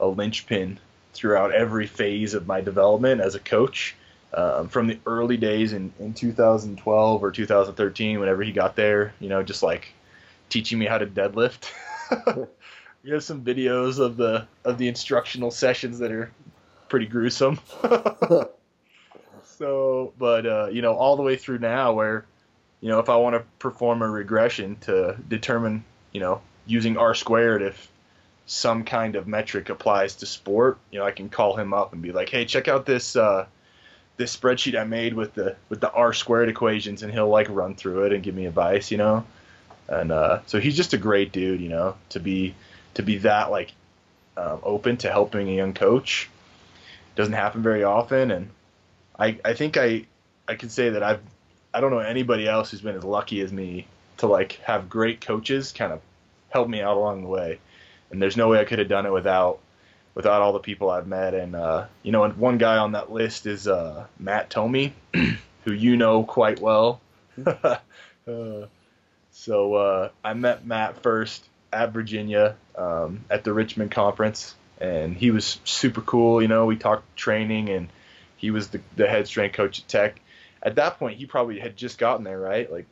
a 0.00 0.06
linchpin 0.06 0.78
throughout 1.12 1.52
every 1.52 1.86
phase 1.86 2.34
of 2.34 2.46
my 2.46 2.60
development 2.60 3.20
as 3.20 3.34
a 3.34 3.40
coach 3.40 3.94
um, 4.32 4.68
from 4.68 4.86
the 4.86 4.98
early 5.06 5.36
days 5.36 5.72
in, 5.72 5.92
in 5.98 6.14
2012 6.14 7.22
or 7.22 7.30
2013, 7.30 8.20
whenever 8.20 8.42
he 8.42 8.52
got 8.52 8.76
there, 8.76 9.12
you 9.18 9.28
know, 9.28 9.42
just 9.42 9.62
like 9.62 9.92
teaching 10.48 10.78
me 10.78 10.86
how 10.86 10.98
to 10.98 11.06
deadlift. 11.06 11.70
we 13.02 13.10
have 13.10 13.24
some 13.24 13.42
videos 13.42 13.98
of 13.98 14.16
the 14.16 14.46
of 14.64 14.78
the 14.78 14.88
instructional 14.88 15.50
sessions 15.50 15.98
that 15.98 16.12
are 16.12 16.30
pretty 16.88 17.06
gruesome. 17.06 17.58
so, 19.44 20.12
but 20.18 20.46
uh, 20.46 20.68
you 20.70 20.82
know, 20.82 20.94
all 20.94 21.16
the 21.16 21.22
way 21.22 21.36
through 21.36 21.58
now, 21.58 21.92
where 21.92 22.24
you 22.80 22.88
know, 22.88 23.00
if 23.00 23.08
I 23.08 23.16
want 23.16 23.34
to 23.34 23.44
perform 23.58 24.02
a 24.02 24.08
regression 24.08 24.76
to 24.82 25.16
determine, 25.28 25.84
you 26.12 26.20
know, 26.20 26.40
using 26.66 26.96
R 26.96 27.14
squared 27.14 27.62
if 27.62 27.90
some 28.50 28.82
kind 28.82 29.14
of 29.14 29.28
metric 29.28 29.68
applies 29.68 30.16
to 30.16 30.26
sport, 30.26 30.76
you 30.90 30.98
know, 30.98 31.06
I 31.06 31.12
can 31.12 31.28
call 31.28 31.56
him 31.56 31.72
up 31.72 31.92
and 31.92 32.02
be 32.02 32.10
like, 32.10 32.28
hey, 32.28 32.44
check 32.44 32.66
out 32.66 32.84
this. 32.84 33.14
Uh, 33.14 33.46
this 34.16 34.36
spreadsheet 34.36 34.78
I 34.78 34.84
made 34.84 35.14
with 35.14 35.32
the 35.32 35.56
with 35.70 35.80
the 35.80 35.90
r 35.90 36.12
squared 36.12 36.50
equations, 36.50 37.02
and 37.02 37.10
he'll 37.10 37.28
like 37.28 37.48
run 37.48 37.74
through 37.74 38.04
it 38.04 38.12
and 38.12 38.22
give 38.22 38.34
me 38.34 38.44
advice, 38.44 38.90
you 38.90 38.98
know. 38.98 39.24
And 39.88 40.12
uh, 40.12 40.40
so 40.46 40.60
he's 40.60 40.76
just 40.76 40.92
a 40.92 40.98
great 40.98 41.32
dude, 41.32 41.60
you 41.60 41.70
know, 41.70 41.94
to 42.10 42.20
be 42.20 42.54
to 42.94 43.02
be 43.02 43.18
that 43.18 43.50
like 43.50 43.72
um, 44.36 44.60
open 44.62 44.98
to 44.98 45.10
helping 45.10 45.48
a 45.48 45.52
young 45.52 45.72
coach. 45.72 46.28
Doesn't 47.14 47.32
happen 47.32 47.62
very 47.62 47.84
often, 47.84 48.30
and 48.30 48.50
I 49.18 49.38
I 49.42 49.54
think 49.54 49.76
I 49.78 50.06
I 50.46 50.56
can 50.56 50.68
say 50.68 50.90
that 50.90 51.02
I've 51.02 51.22
I 51.72 51.80
don't 51.80 51.92
know 51.92 52.00
anybody 52.00 52.46
else 52.46 52.72
who's 52.72 52.82
been 52.82 52.96
as 52.96 53.04
lucky 53.04 53.40
as 53.40 53.52
me 53.52 53.86
to 54.18 54.26
like 54.26 54.60
have 54.64 54.90
great 54.90 55.22
coaches 55.22 55.72
kind 55.72 55.92
of 55.92 56.00
help 56.50 56.68
me 56.68 56.82
out 56.82 56.96
along 56.96 57.22
the 57.22 57.28
way. 57.28 57.60
And 58.10 58.20
there's 58.20 58.36
no 58.36 58.48
way 58.48 58.60
I 58.60 58.64
could 58.64 58.78
have 58.78 58.88
done 58.88 59.06
it 59.06 59.12
without 59.12 59.60
without 60.14 60.42
all 60.42 60.52
the 60.52 60.58
people 60.58 60.90
I've 60.90 61.06
met. 61.06 61.34
And 61.34 61.54
uh, 61.54 61.86
you 62.02 62.12
know, 62.12 62.24
and 62.24 62.36
one 62.36 62.58
guy 62.58 62.76
on 62.78 62.92
that 62.92 63.12
list 63.12 63.46
is 63.46 63.68
uh, 63.68 64.06
Matt 64.18 64.50
Tomey, 64.50 64.92
who 65.64 65.72
you 65.72 65.96
know 65.96 66.24
quite 66.24 66.60
well. 66.60 67.00
uh, 67.46 67.76
so 69.30 69.74
uh, 69.74 70.10
I 70.24 70.34
met 70.34 70.66
Matt 70.66 71.02
first 71.02 71.48
at 71.72 71.92
Virginia 71.92 72.56
um, 72.76 73.24
at 73.30 73.44
the 73.44 73.52
Richmond 73.52 73.90
conference, 73.90 74.54
and 74.80 75.16
he 75.16 75.30
was 75.30 75.60
super 75.64 76.00
cool. 76.00 76.42
You 76.42 76.48
know, 76.48 76.66
we 76.66 76.76
talked 76.76 77.16
training, 77.16 77.68
and 77.68 77.88
he 78.36 78.50
was 78.50 78.68
the, 78.68 78.80
the 78.96 79.06
head 79.06 79.26
strength 79.26 79.54
coach 79.54 79.80
at 79.80 79.88
Tech. 79.88 80.20
At 80.62 80.74
that 80.76 80.98
point, 80.98 81.18
he 81.18 81.26
probably 81.26 81.58
had 81.58 81.76
just 81.76 81.98
gotten 81.98 82.24
there, 82.24 82.38
right? 82.38 82.70
Like, 82.70 82.86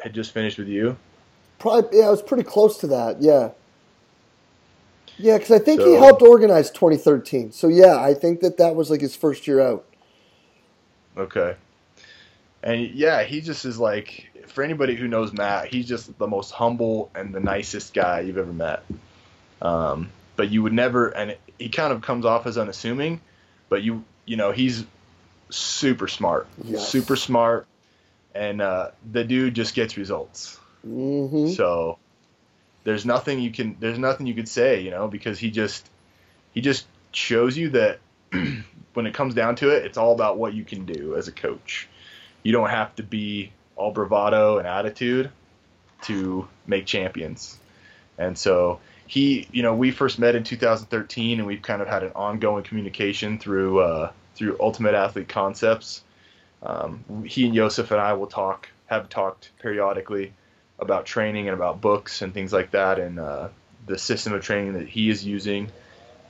had 0.00 0.14
just 0.14 0.32
finished 0.32 0.58
with 0.58 0.68
you. 0.68 0.96
Probably, 1.58 1.98
yeah, 1.98 2.06
I 2.06 2.10
was 2.10 2.22
pretty 2.22 2.42
close 2.42 2.78
to 2.78 2.88
that. 2.88 3.22
Yeah. 3.22 3.50
Yeah, 5.18 5.38
because 5.38 5.52
I 5.52 5.58
think 5.58 5.80
so, 5.80 5.86
he 5.86 5.94
helped 5.94 6.22
organize 6.22 6.70
2013. 6.70 7.52
So 7.52 7.68
yeah, 7.68 7.98
I 7.98 8.14
think 8.14 8.40
that 8.40 8.56
that 8.58 8.74
was 8.74 8.90
like 8.90 9.00
his 9.00 9.14
first 9.14 9.46
year 9.46 9.60
out. 9.60 9.84
Okay. 11.16 11.56
And 12.62 12.90
yeah, 12.90 13.22
he 13.22 13.40
just 13.40 13.64
is 13.64 13.78
like 13.78 14.30
for 14.46 14.62
anybody 14.62 14.94
who 14.94 15.08
knows 15.08 15.32
Matt, 15.32 15.68
he's 15.68 15.86
just 15.86 16.16
the 16.18 16.26
most 16.26 16.50
humble 16.50 17.10
and 17.14 17.34
the 17.34 17.40
nicest 17.40 17.94
guy 17.94 18.20
you've 18.20 18.38
ever 18.38 18.52
met. 18.52 18.84
Um, 19.60 20.10
but 20.36 20.50
you 20.50 20.62
would 20.62 20.72
never, 20.72 21.08
and 21.08 21.36
he 21.58 21.68
kind 21.68 21.92
of 21.92 22.02
comes 22.02 22.24
off 22.24 22.46
as 22.46 22.58
unassuming, 22.58 23.20
but 23.68 23.82
you 23.82 24.04
you 24.26 24.36
know 24.36 24.52
he's 24.52 24.84
super 25.50 26.08
smart, 26.08 26.46
yes. 26.64 26.88
super 26.88 27.16
smart, 27.16 27.66
and 28.34 28.60
uh, 28.60 28.90
the 29.10 29.24
dude 29.24 29.54
just 29.54 29.74
gets 29.74 29.96
results. 29.96 30.58
Mm-hmm. 30.86 31.50
So 31.50 31.98
there's 32.84 33.06
nothing 33.06 33.40
you 33.40 33.50
can 33.50 33.76
there's 33.80 33.98
nothing 33.98 34.26
you 34.26 34.34
could 34.34 34.48
say, 34.48 34.80
you 34.80 34.90
know, 34.90 35.08
because 35.08 35.38
he 35.38 35.50
just 35.50 35.88
he 36.52 36.60
just 36.60 36.86
shows 37.12 37.56
you 37.56 37.70
that 37.70 37.98
when 38.94 39.06
it 39.06 39.14
comes 39.14 39.34
down 39.34 39.56
to 39.56 39.70
it, 39.70 39.84
it's 39.84 39.98
all 39.98 40.12
about 40.12 40.38
what 40.38 40.54
you 40.54 40.64
can 40.64 40.84
do 40.84 41.16
as 41.16 41.28
a 41.28 41.32
coach. 41.32 41.88
You 42.42 42.52
don't 42.52 42.70
have 42.70 42.94
to 42.96 43.02
be 43.02 43.52
all 43.76 43.92
bravado 43.92 44.58
and 44.58 44.66
attitude 44.66 45.30
to 46.02 46.48
make 46.66 46.86
champions. 46.86 47.58
And 48.18 48.36
so 48.36 48.80
he, 49.06 49.46
you 49.52 49.62
know, 49.62 49.74
we 49.74 49.90
first 49.90 50.18
met 50.18 50.34
in 50.34 50.44
2013, 50.44 51.38
and 51.38 51.46
we've 51.46 51.62
kind 51.62 51.82
of 51.82 51.88
had 51.88 52.02
an 52.02 52.12
ongoing 52.14 52.64
communication 52.64 53.38
through 53.38 53.80
uh, 53.80 54.12
through 54.34 54.56
Ultimate 54.60 54.94
Athlete 54.94 55.28
Concepts. 55.28 56.02
Um, 56.62 57.24
he 57.26 57.46
and 57.46 57.54
Joseph 57.54 57.90
and 57.90 58.00
I 58.00 58.12
will 58.12 58.26
talk, 58.26 58.68
have 58.86 59.08
talked 59.08 59.50
periodically 59.60 60.32
about 60.78 61.06
training 61.06 61.48
and 61.48 61.54
about 61.54 61.80
books 61.80 62.22
and 62.22 62.34
things 62.34 62.52
like 62.52 62.72
that, 62.72 62.98
and 62.98 63.18
uh, 63.18 63.48
the 63.86 63.98
system 63.98 64.32
of 64.32 64.42
training 64.42 64.74
that 64.74 64.88
he 64.88 65.10
is 65.10 65.24
using. 65.24 65.70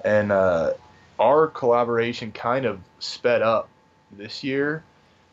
And 0.05 0.33
uh, 0.33 0.75
our 1.19 1.47
collaboration 1.47 2.33
kind 2.33 2.65
of 2.65 2.81
sped 2.99 3.43
up 3.43 3.69
this 4.11 4.45
year 4.45 4.83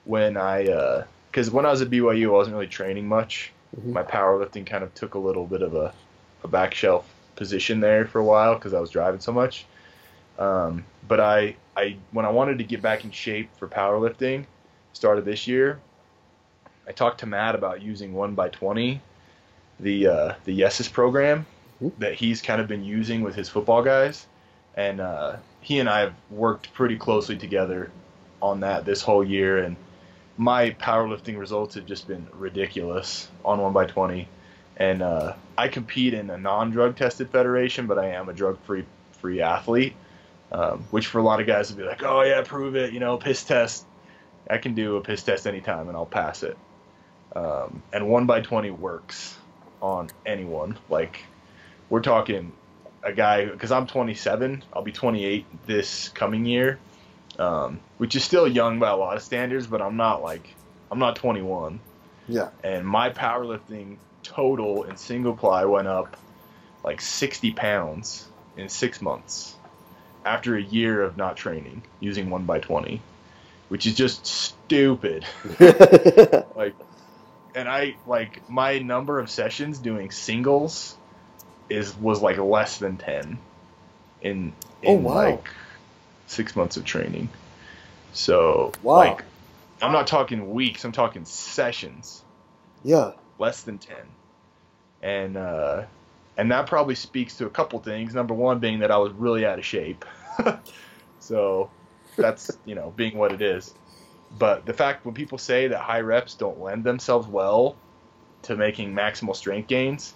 when 0.06 0.38
I, 0.38 1.06
because 1.32 1.50
uh, 1.50 1.52
when 1.52 1.66
I 1.66 1.72
was 1.72 1.82
at 1.82 1.90
BYU, 1.90 2.28
I 2.28 2.32
wasn't 2.32 2.56
really 2.56 2.68
training 2.68 3.08
much. 3.08 3.52
Mm-hmm. 3.76 3.94
My 3.94 4.04
powerlifting 4.04 4.66
kind 4.66 4.84
of 4.84 4.94
took 4.96 5.16
a 5.16 5.20
little 5.20 5.46
bit 5.46 5.62
of 5.62 5.76
a, 5.76 5.94
a 6.44 6.48
back 6.48 6.74
shelf 6.74 7.12
position 7.36 7.80
there 7.80 8.06
for 8.06 8.20
a 8.20 8.24
while 8.24 8.56
because 8.56 8.74
I 8.74 8.80
was 8.80 8.90
driving 8.90 9.20
so 9.20 9.32
much. 9.32 9.66
Um, 10.38 10.86
but 11.08 11.20
I, 11.20 11.56
I, 11.76 11.98
when 12.12 12.26
I 12.26 12.30
wanted 12.30 12.60
to 12.60 12.64
get 12.64 12.82
back 12.82 13.04
in 13.04 13.12
shape 13.12 13.50
for 13.58 13.68
powerlifting, 13.68 14.46
started 14.94 15.26
this 15.26 15.48
year, 15.48 15.80
I 16.90 16.92
talked 16.92 17.20
to 17.20 17.28
Matt 17.28 17.54
about 17.54 17.84
using 17.84 18.14
one 18.14 18.34
by 18.34 18.50
twenty, 18.50 19.00
the 19.80 20.08
uh, 20.08 20.34
the 20.44 20.60
Yessis 20.60 20.92
program 20.92 21.46
that 22.00 22.16
he's 22.16 22.42
kind 22.42 22.60
of 22.60 22.68
been 22.68 22.84
using 22.84 23.22
with 23.22 23.36
his 23.36 23.48
football 23.48 23.84
guys, 23.84 24.26
and 24.76 25.00
uh, 25.00 25.38
he 25.62 25.78
and 25.78 25.88
I 25.88 26.00
have 26.00 26.14
worked 26.32 26.74
pretty 26.74 26.98
closely 26.98 27.38
together 27.38 27.92
on 28.42 28.62
that 28.62 28.86
this 28.86 29.04
whole 29.04 29.24
year, 29.24 29.60
and 29.64 29.76
my 30.36 30.72
powerlifting 30.72 31.38
results 31.38 31.76
have 31.76 31.86
just 31.86 32.08
been 32.08 32.28
ridiculous 32.34 33.30
on 33.46 33.62
one 33.62 33.72
by 33.72 33.86
twenty. 33.86 34.28
And 34.76 35.02
uh, 35.02 35.36
I 35.58 35.68
compete 35.68 36.14
in 36.14 36.30
a 36.30 36.38
non-drug 36.38 36.96
tested 36.96 37.30
federation, 37.30 37.86
but 37.86 38.00
I 38.00 38.12
am 38.12 38.30
a 38.30 38.34
drug-free 38.34 38.86
free 39.12 39.42
athlete, 39.42 39.94
um, 40.54 40.86
which 40.90 41.08
for 41.08 41.20
a 41.20 41.22
lot 41.22 41.42
of 41.42 41.48
guys 41.48 41.70
would 41.70 41.78
be 41.78 41.84
like, 41.84 42.02
oh 42.02 42.22
yeah, 42.22 42.42
prove 42.42 42.78
it, 42.78 42.94
you 42.94 43.02
know, 43.02 43.18
piss 43.18 43.44
test. 43.44 43.86
I 44.50 44.58
can 44.58 44.74
do 44.74 44.96
a 44.96 45.02
piss 45.02 45.22
test 45.22 45.46
anytime 45.46 45.90
and 45.90 45.98
I'll 45.98 46.06
pass 46.06 46.44
it. 46.44 46.58
Um, 47.36 47.84
and 47.94 48.10
one 48.10 48.26
by 48.26 48.42
twenty 48.42 48.72
works 48.72 49.38
on 49.82 50.10
anyone. 50.26 50.78
Like 50.90 51.24
we're 51.90 52.02
talking 52.02 52.52
a 53.04 53.14
guy 53.14 53.46
because 53.46 53.72
I'm 53.72 53.88
27. 53.88 54.64
I'll 54.74 54.82
be 54.82 54.92
28 54.92 55.46
this 55.66 56.10
coming 56.10 56.46
year, 56.46 56.80
um, 57.38 57.80
which 57.98 58.16
is 58.16 58.24
still 58.24 58.48
young 58.48 58.80
by 58.80 58.90
a 58.90 58.96
lot 58.96 59.16
of 59.16 59.24
standards. 59.24 59.68
But 59.68 59.82
I'm 59.82 59.98
not 59.98 60.22
like 60.22 60.54
I'm 60.92 61.00
not 61.00 61.16
21. 61.16 61.80
Yeah. 62.28 62.50
And 62.64 62.86
my 62.86 63.10
powerlifting 63.10 63.98
total 64.24 64.84
in 64.84 64.98
single 64.98 65.36
ply 65.36 65.66
went 65.66 65.88
up 65.88 66.18
like 66.84 67.02
60 67.02 67.52
pounds 67.54 68.28
in 68.58 68.70
six 68.70 69.02
months 69.02 69.56
after 70.26 70.56
a 70.56 70.62
year 70.62 71.02
of 71.02 71.18
not 71.18 71.38
training 71.38 71.82
using 72.00 72.30
one 72.30 72.46
by 72.46 72.60
20, 72.60 73.02
which 73.70 73.86
is 73.86 73.96
just 73.96 74.26
stupid. 74.26 75.26
like 76.56 76.76
and 77.56 77.68
I 77.68 77.96
like 78.08 78.50
my 78.50 78.80
number 78.80 79.20
of 79.20 79.30
sessions 79.30 79.80
doing 79.80 80.12
singles 80.12 80.98
is 81.70 81.96
was 81.96 82.22
like 82.22 82.38
less 82.38 82.78
than 82.78 82.98
ten 82.98 83.38
in 84.22 84.54
in 84.82 85.00
oh, 85.00 85.02
wow. 85.02 85.14
like 85.14 85.50
six 86.28 86.56
months 86.56 86.78
of 86.78 86.86
training. 86.86 87.30
So 88.14 88.72
wow. 88.84 88.96
like 88.96 89.24
I'm 89.82 89.92
not 89.92 90.08
talking 90.08 90.52
weeks, 90.52 90.84
I'm 90.84 90.92
talking 90.92 91.26
sessions. 91.26 92.24
Yeah. 92.84 93.12
Less 93.38 93.62
than 93.62 93.78
ten. 93.78 94.06
And 95.02 95.38
uh 95.38 95.84
and 96.38 96.52
that 96.52 96.68
probably 96.68 96.96
speaks 96.96 97.38
to 97.38 97.46
a 97.46 97.50
couple 97.50 97.80
things. 97.80 98.14
Number 98.14 98.34
one 98.34 98.60
being 98.60 98.80
that 98.80 98.92
I 98.92 98.98
was 98.98 99.12
really 99.14 99.46
out 99.46 99.60
of 99.60 99.66
shape. 99.66 100.06
so 101.20 101.70
that's 102.16 102.58
you 102.66 102.76
know, 102.76 102.94
being 102.96 103.18
what 103.18 103.32
it 103.32 103.42
is. 103.42 103.74
But 104.38 104.66
the 104.66 104.74
fact 104.74 105.06
when 105.06 105.16
people 105.16 105.38
say 105.38 105.68
that 105.68 105.80
high 105.80 106.02
reps 106.02 106.36
don't 106.36 106.62
lend 106.62 106.84
themselves 106.84 107.28
well 107.28 107.76
to 108.44 108.56
making 108.56 108.94
maximal 108.94 109.36
strength 109.36 109.68
gains, 109.68 110.14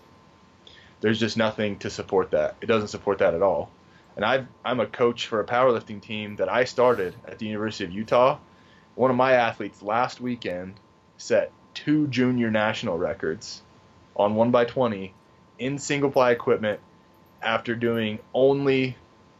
there's 1.01 1.19
just 1.19 1.35
nothing 1.35 1.77
to 1.79 1.89
support 1.89 2.31
that. 2.31 2.55
It 2.61 2.67
doesn't 2.67 2.89
support 2.89 3.17
that 3.19 3.33
at 3.33 3.41
all. 3.41 3.69
And 4.15 4.23
i 4.23 4.45
am 4.63 4.79
a 4.79 4.85
coach 4.85 5.27
for 5.27 5.39
a 5.39 5.45
powerlifting 5.45 6.01
team 6.01 6.35
that 6.35 6.47
I 6.47 6.65
started 6.65 7.15
at 7.27 7.39
the 7.39 7.47
University 7.47 7.83
of 7.83 7.91
Utah. 7.91 8.37
One 8.95 9.09
of 9.09 9.17
my 9.17 9.33
athletes 9.33 9.81
last 9.81 10.21
weekend 10.21 10.75
set 11.17 11.51
two 11.73 12.07
junior 12.07 12.51
national 12.51 12.97
records 12.97 13.63
on 14.15 14.35
1 14.35 14.51
by 14.51 14.65
20 14.65 15.13
in 15.57 15.79
single 15.79 16.11
ply 16.11 16.31
equipment 16.31 16.79
after 17.41 17.75
doing 17.75 18.19
only 18.33 18.95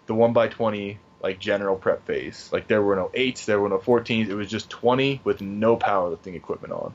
the 0.07 0.15
1 0.15 0.33
by 0.33 0.47
20 0.47 0.99
like 1.23 1.39
general 1.39 1.75
prep 1.75 2.05
phase. 2.05 2.49
Like 2.51 2.67
there 2.67 2.81
were 2.81 2.95
no 2.95 3.09
eights, 3.13 3.45
there 3.45 3.59
were 3.59 3.69
no 3.69 3.79
14s. 3.79 4.27
It 4.27 4.36
was 4.36 4.49
just 4.49 4.69
20 4.69 5.21
with 5.23 5.41
no 5.41 5.77
powerlifting 5.77 6.36
equipment 6.36 6.73
on. 6.73 6.93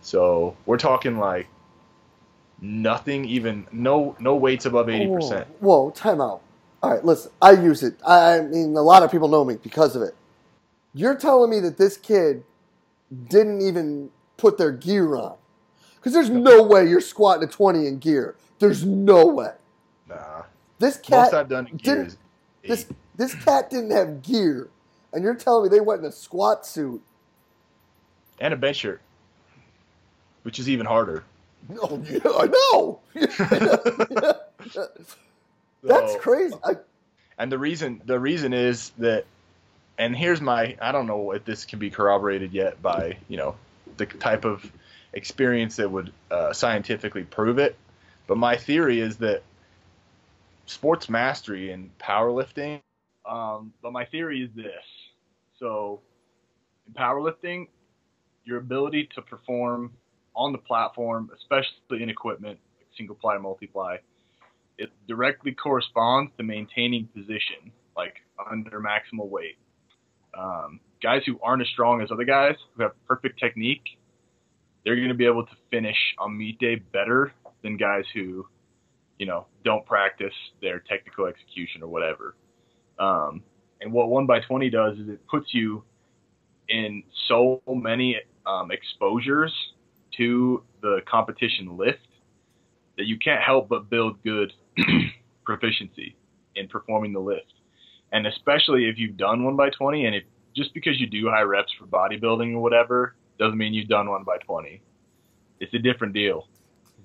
So 0.00 0.56
we're 0.64 0.78
talking 0.78 1.18
like 1.18 1.48
nothing, 2.60 3.24
even 3.24 3.66
no 3.72 4.16
no 4.20 4.36
weights 4.36 4.64
above 4.64 4.88
80 4.88 5.12
percent. 5.12 5.48
Whoa, 5.60 5.90
time 5.90 6.20
out. 6.20 6.40
All 6.82 6.92
right, 6.92 7.04
listen. 7.04 7.32
I 7.42 7.52
use 7.52 7.82
it. 7.82 7.96
I 8.06 8.40
mean, 8.40 8.76
a 8.76 8.82
lot 8.82 9.02
of 9.02 9.10
people 9.10 9.28
know 9.28 9.44
me 9.44 9.56
because 9.60 9.96
of 9.96 10.02
it. 10.02 10.14
You're 10.94 11.16
telling 11.16 11.50
me 11.50 11.60
that 11.60 11.76
this 11.76 11.96
kid 11.96 12.44
didn't 13.28 13.60
even 13.62 14.10
put 14.36 14.58
their 14.58 14.72
gear 14.72 15.16
on? 15.16 15.36
Because 15.96 16.12
there's 16.12 16.30
no 16.30 16.62
way 16.62 16.88
you're 16.88 17.00
squatting 17.00 17.48
a 17.48 17.50
20 17.50 17.86
in 17.86 17.98
gear. 17.98 18.36
There's 18.58 18.84
no 18.84 19.26
way. 19.26 19.52
Nah. 20.08 20.42
This 20.78 20.96
cat 20.96 21.32
Most 21.32 21.34
I've 21.34 21.48
done 21.48 21.66
in 21.66 21.76
gear 21.76 22.04
is 22.06 22.16
this 22.62 22.86
this 23.16 23.34
cat 23.34 23.70
didn't 23.70 23.90
have 23.90 24.22
gear, 24.22 24.68
and 25.12 25.22
you're 25.24 25.34
telling 25.34 25.70
me 25.70 25.76
they 25.76 25.80
went 25.80 26.00
in 26.00 26.06
a 26.06 26.12
squat 26.12 26.66
suit 26.66 27.02
and 28.40 28.52
a 28.52 28.56
bench 28.56 28.76
shirt, 28.76 29.00
which 30.42 30.58
is 30.58 30.68
even 30.68 30.86
harder. 30.86 31.24
Oh 31.80 32.02
yeah, 32.08 32.18
I 32.24 32.46
know. 32.46 33.00
That's 35.82 36.12
so, 36.12 36.18
crazy. 36.18 36.54
I, 36.64 36.76
and 37.38 37.50
the 37.50 37.58
reason 37.58 38.02
the 38.04 38.18
reason 38.18 38.52
is 38.52 38.90
that, 38.98 39.24
and 39.98 40.16
here's 40.16 40.40
my 40.40 40.76
I 40.80 40.92
don't 40.92 41.06
know 41.06 41.32
if 41.32 41.44
this 41.44 41.64
can 41.64 41.78
be 41.78 41.90
corroborated 41.90 42.52
yet 42.52 42.80
by 42.82 43.18
you 43.28 43.36
know 43.36 43.56
the 43.96 44.06
type 44.06 44.44
of 44.44 44.70
experience 45.12 45.76
that 45.76 45.90
would 45.90 46.12
uh, 46.30 46.52
scientifically 46.52 47.24
prove 47.24 47.58
it, 47.58 47.76
but 48.26 48.36
my 48.36 48.56
theory 48.56 49.00
is 49.00 49.16
that 49.18 49.42
sports 50.66 51.08
mastery 51.08 51.70
and 51.70 51.90
powerlifting 51.98 52.80
um, 53.28 53.72
but 53.82 53.92
my 53.92 54.04
theory 54.06 54.42
is 54.42 54.50
this. 54.54 54.72
So, 55.58 56.02
in 56.86 56.94
powerlifting, 56.94 57.68
your 58.44 58.58
ability 58.58 59.08
to 59.14 59.22
perform 59.22 59.92
on 60.34 60.52
the 60.52 60.58
platform, 60.58 61.30
especially 61.34 62.02
in 62.02 62.08
equipment, 62.10 62.58
like 62.78 62.86
single 62.96 63.16
ply, 63.16 63.38
multiply, 63.38 63.96
it 64.78 64.90
directly 65.08 65.52
corresponds 65.52 66.30
to 66.36 66.44
maintaining 66.44 67.06
position, 67.08 67.72
like 67.96 68.14
under 68.50 68.80
maximal 68.80 69.28
weight. 69.28 69.56
Um, 70.38 70.80
guys 71.02 71.22
who 71.24 71.40
aren't 71.42 71.62
as 71.62 71.68
strong 71.68 72.02
as 72.02 72.10
other 72.12 72.24
guys 72.24 72.56
who 72.74 72.82
have 72.82 72.92
perfect 73.06 73.40
technique, 73.40 73.84
they're 74.84 74.96
going 74.96 75.08
to 75.08 75.14
be 75.14 75.26
able 75.26 75.46
to 75.46 75.56
finish 75.70 75.96
on 76.18 76.36
meet 76.36 76.58
day 76.58 76.76
better 76.76 77.32
than 77.62 77.76
guys 77.76 78.04
who, 78.14 78.46
you 79.18 79.26
know, 79.26 79.46
don't 79.64 79.84
practice 79.86 80.34
their 80.60 80.80
technical 80.80 81.26
execution 81.26 81.82
or 81.82 81.88
whatever. 81.88 82.36
Um, 82.98 83.42
and 83.80 83.92
what 83.92 84.08
one 84.08 84.26
by 84.26 84.40
twenty 84.40 84.70
does 84.70 84.98
is 84.98 85.08
it 85.08 85.26
puts 85.28 85.52
you 85.52 85.84
in 86.68 87.02
so 87.28 87.62
many 87.66 88.16
um, 88.46 88.70
exposures 88.70 89.52
to 90.16 90.62
the 90.80 91.00
competition 91.06 91.76
lift 91.76 91.98
that 92.96 93.06
you 93.06 93.18
can't 93.18 93.42
help 93.42 93.68
but 93.68 93.90
build 93.90 94.22
good 94.22 94.52
proficiency 95.44 96.16
in 96.54 96.68
performing 96.68 97.12
the 97.12 97.20
lift. 97.20 97.52
And 98.12 98.26
especially 98.26 98.88
if 98.88 98.98
you've 98.98 99.16
done 99.16 99.44
one 99.44 99.56
by 99.56 99.70
twenty, 99.70 100.06
and 100.06 100.14
if 100.14 100.24
just 100.54 100.72
because 100.72 100.98
you 100.98 101.06
do 101.06 101.28
high 101.28 101.42
reps 101.42 101.72
for 101.78 101.86
bodybuilding 101.86 102.54
or 102.54 102.60
whatever 102.60 103.14
doesn't 103.38 103.58
mean 103.58 103.74
you've 103.74 103.88
done 103.88 104.08
one 104.08 104.24
by 104.24 104.38
twenty. 104.38 104.82
It's 105.60 105.72
a 105.74 105.78
different 105.78 106.14
deal. 106.14 106.48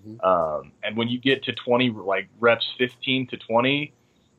Mm-hmm. 0.07 0.25
Um, 0.25 0.71
and 0.83 0.97
when 0.97 1.07
you 1.07 1.19
get 1.19 1.43
to 1.43 1.53
20, 1.53 1.91
like 1.91 2.27
reps 2.39 2.65
15 2.77 3.27
to 3.27 3.37
20, 3.37 3.93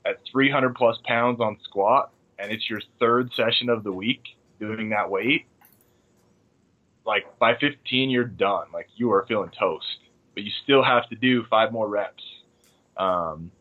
at 0.05 0.19
300 0.31 0.75
plus 0.75 0.99
pounds 1.05 1.41
on 1.41 1.59
squat 1.65 2.12
and 2.38 2.51
it's 2.51 2.69
your 2.69 2.81
third 2.99 3.33
session 3.35 3.69
of 3.69 3.85
the 3.85 3.93
week 3.93 4.23
doing 4.59 4.91
that 4.91 5.11
weight, 5.11 5.47
like 7.07 7.38
by 7.38 7.55
15 7.57 8.11
you're 8.11 8.25
done. 8.25 8.67
Like 8.73 8.88
you 8.97 9.12
are 9.12 9.25
feeling 9.27 9.51
toast, 9.59 9.99
but 10.35 10.43
you 10.43 10.51
still 10.62 10.83
have 10.83 11.09
to 11.11 11.17
do 11.17 11.45
five 11.49 11.73
more 11.73 11.88
reps. 11.88 12.23
Um, 12.97 13.53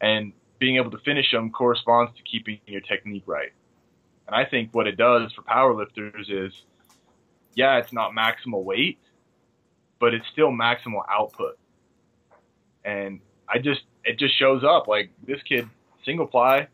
and 0.00 0.32
being 0.58 0.76
able 0.76 0.90
to 0.90 0.98
finish 0.98 1.30
them 1.30 1.50
corresponds 1.50 2.12
to 2.16 2.22
keeping 2.22 2.60
your 2.66 2.80
technique 2.80 3.24
right. 3.26 3.52
And 4.26 4.34
I 4.34 4.44
think 4.44 4.74
what 4.74 4.86
it 4.86 4.96
does 4.96 5.32
for 5.32 5.42
powerlifters 5.42 6.30
is, 6.30 6.52
yeah, 7.54 7.78
it's 7.78 7.92
not 7.92 8.12
maximal 8.12 8.62
weight, 8.62 8.98
but 9.98 10.14
it's 10.14 10.26
still 10.32 10.50
maximal 10.50 11.02
output. 11.10 11.58
And 12.84 13.20
I 13.48 13.58
just, 13.58 13.82
it 14.04 14.18
just 14.18 14.38
shows 14.38 14.62
up 14.64 14.88
like 14.88 15.10
this 15.26 15.42
kid 15.42 15.68
single 16.04 16.26
ply, 16.26 16.68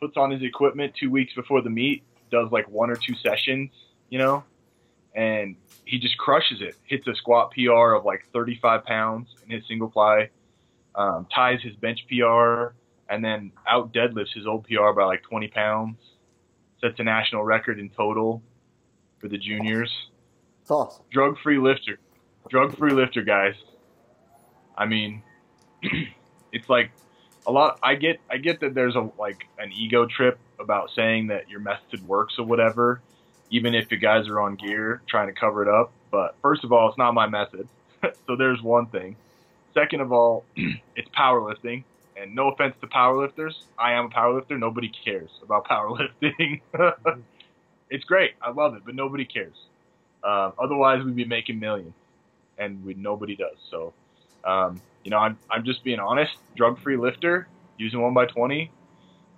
puts 0.00 0.16
on 0.16 0.30
his 0.30 0.42
equipment 0.42 0.94
two 0.98 1.10
weeks 1.10 1.34
before 1.34 1.62
the 1.62 1.70
meet, 1.70 2.02
does 2.30 2.50
like 2.50 2.68
one 2.68 2.90
or 2.90 2.96
two 2.96 3.14
sessions, 3.14 3.70
you 4.10 4.18
know, 4.18 4.44
and 5.14 5.56
he 5.84 5.98
just 5.98 6.16
crushes 6.18 6.60
it. 6.60 6.76
Hits 6.84 7.06
a 7.06 7.14
squat 7.14 7.52
PR 7.52 7.94
of 7.94 8.04
like 8.04 8.26
35 8.32 8.84
pounds 8.84 9.28
in 9.44 9.50
his 9.50 9.66
single 9.66 9.88
ply, 9.88 10.30
um, 10.94 11.26
ties 11.34 11.60
his 11.62 11.74
bench 11.76 12.00
PR, 12.08 12.74
and 13.08 13.24
then 13.24 13.52
out 13.66 13.92
deadlifts 13.92 14.34
his 14.34 14.46
old 14.46 14.64
PR 14.66 14.92
by 14.92 15.04
like 15.04 15.22
20 15.22 15.48
pounds. 15.48 15.96
Sets 16.80 17.00
a 17.00 17.04
national 17.04 17.42
record 17.42 17.78
in 17.80 17.88
total. 17.90 18.42
for 19.18 19.28
the 19.28 19.38
juniors. 19.38 19.92
It's 20.62 20.70
awesome. 20.70 21.04
Drug 21.10 21.36
free 21.42 21.58
lifter. 21.58 21.98
Drug 22.48 22.76
free 22.76 22.92
lifter, 22.92 23.22
guys. 23.22 23.54
I 24.76 24.86
mean, 24.86 25.22
it's 26.52 26.68
like 26.68 26.92
a 27.48 27.52
lot. 27.52 27.78
I 27.82 27.94
get 27.94 28.20
I 28.30 28.36
get 28.36 28.60
that 28.60 28.74
there's 28.74 28.94
a 28.94 29.10
like 29.18 29.48
an 29.58 29.72
ego 29.72 30.06
trip 30.06 30.38
about 30.60 30.90
saying 30.94 31.28
that 31.28 31.48
your 31.48 31.60
method 31.60 32.06
works 32.06 32.38
or 32.38 32.44
whatever, 32.44 33.00
even 33.50 33.74
if 33.74 33.90
you 33.90 33.96
guys 33.96 34.28
are 34.28 34.38
on 34.40 34.54
gear 34.54 35.00
trying 35.08 35.28
to 35.28 35.32
cover 35.32 35.62
it 35.62 35.68
up. 35.68 35.90
But 36.10 36.36
first 36.42 36.62
of 36.62 36.72
all, 36.72 36.88
it's 36.90 36.98
not 36.98 37.14
my 37.14 37.26
method. 37.26 37.66
so 38.26 38.36
there's 38.36 38.62
one 38.62 38.86
thing. 38.86 39.16
Second 39.74 40.02
of 40.02 40.12
all, 40.12 40.44
it's 40.56 41.08
powerlifting. 41.16 41.84
And 42.20 42.34
no 42.34 42.50
offense 42.50 42.74
to 42.80 42.88
powerlifters, 42.88 43.52
I 43.78 43.92
am 43.92 44.06
a 44.06 44.08
powerlifter. 44.08 44.58
Nobody 44.58 44.90
cares 45.04 45.30
about 45.42 45.66
powerlifting. 45.70 46.60
it's 47.90 48.04
great. 48.04 48.32
I 48.42 48.50
love 48.50 48.74
it, 48.74 48.82
but 48.84 48.94
nobody 48.94 49.24
cares. 49.24 49.54
Uh, 50.22 50.50
otherwise, 50.58 51.04
we'd 51.04 51.14
be 51.14 51.24
making 51.24 51.60
millions, 51.60 51.94
and 52.58 52.84
we 52.84 52.94
nobody 52.94 53.36
does. 53.36 53.56
So, 53.70 53.92
um, 54.44 54.80
you 55.08 55.10
know, 55.10 55.20
I'm 55.20 55.38
I'm 55.50 55.64
just 55.64 55.82
being 55.84 56.00
honest. 56.00 56.32
Drug-free 56.54 56.98
lifter 56.98 57.48
using 57.78 58.02
one 58.02 58.12
by 58.12 58.26
twenty. 58.26 58.70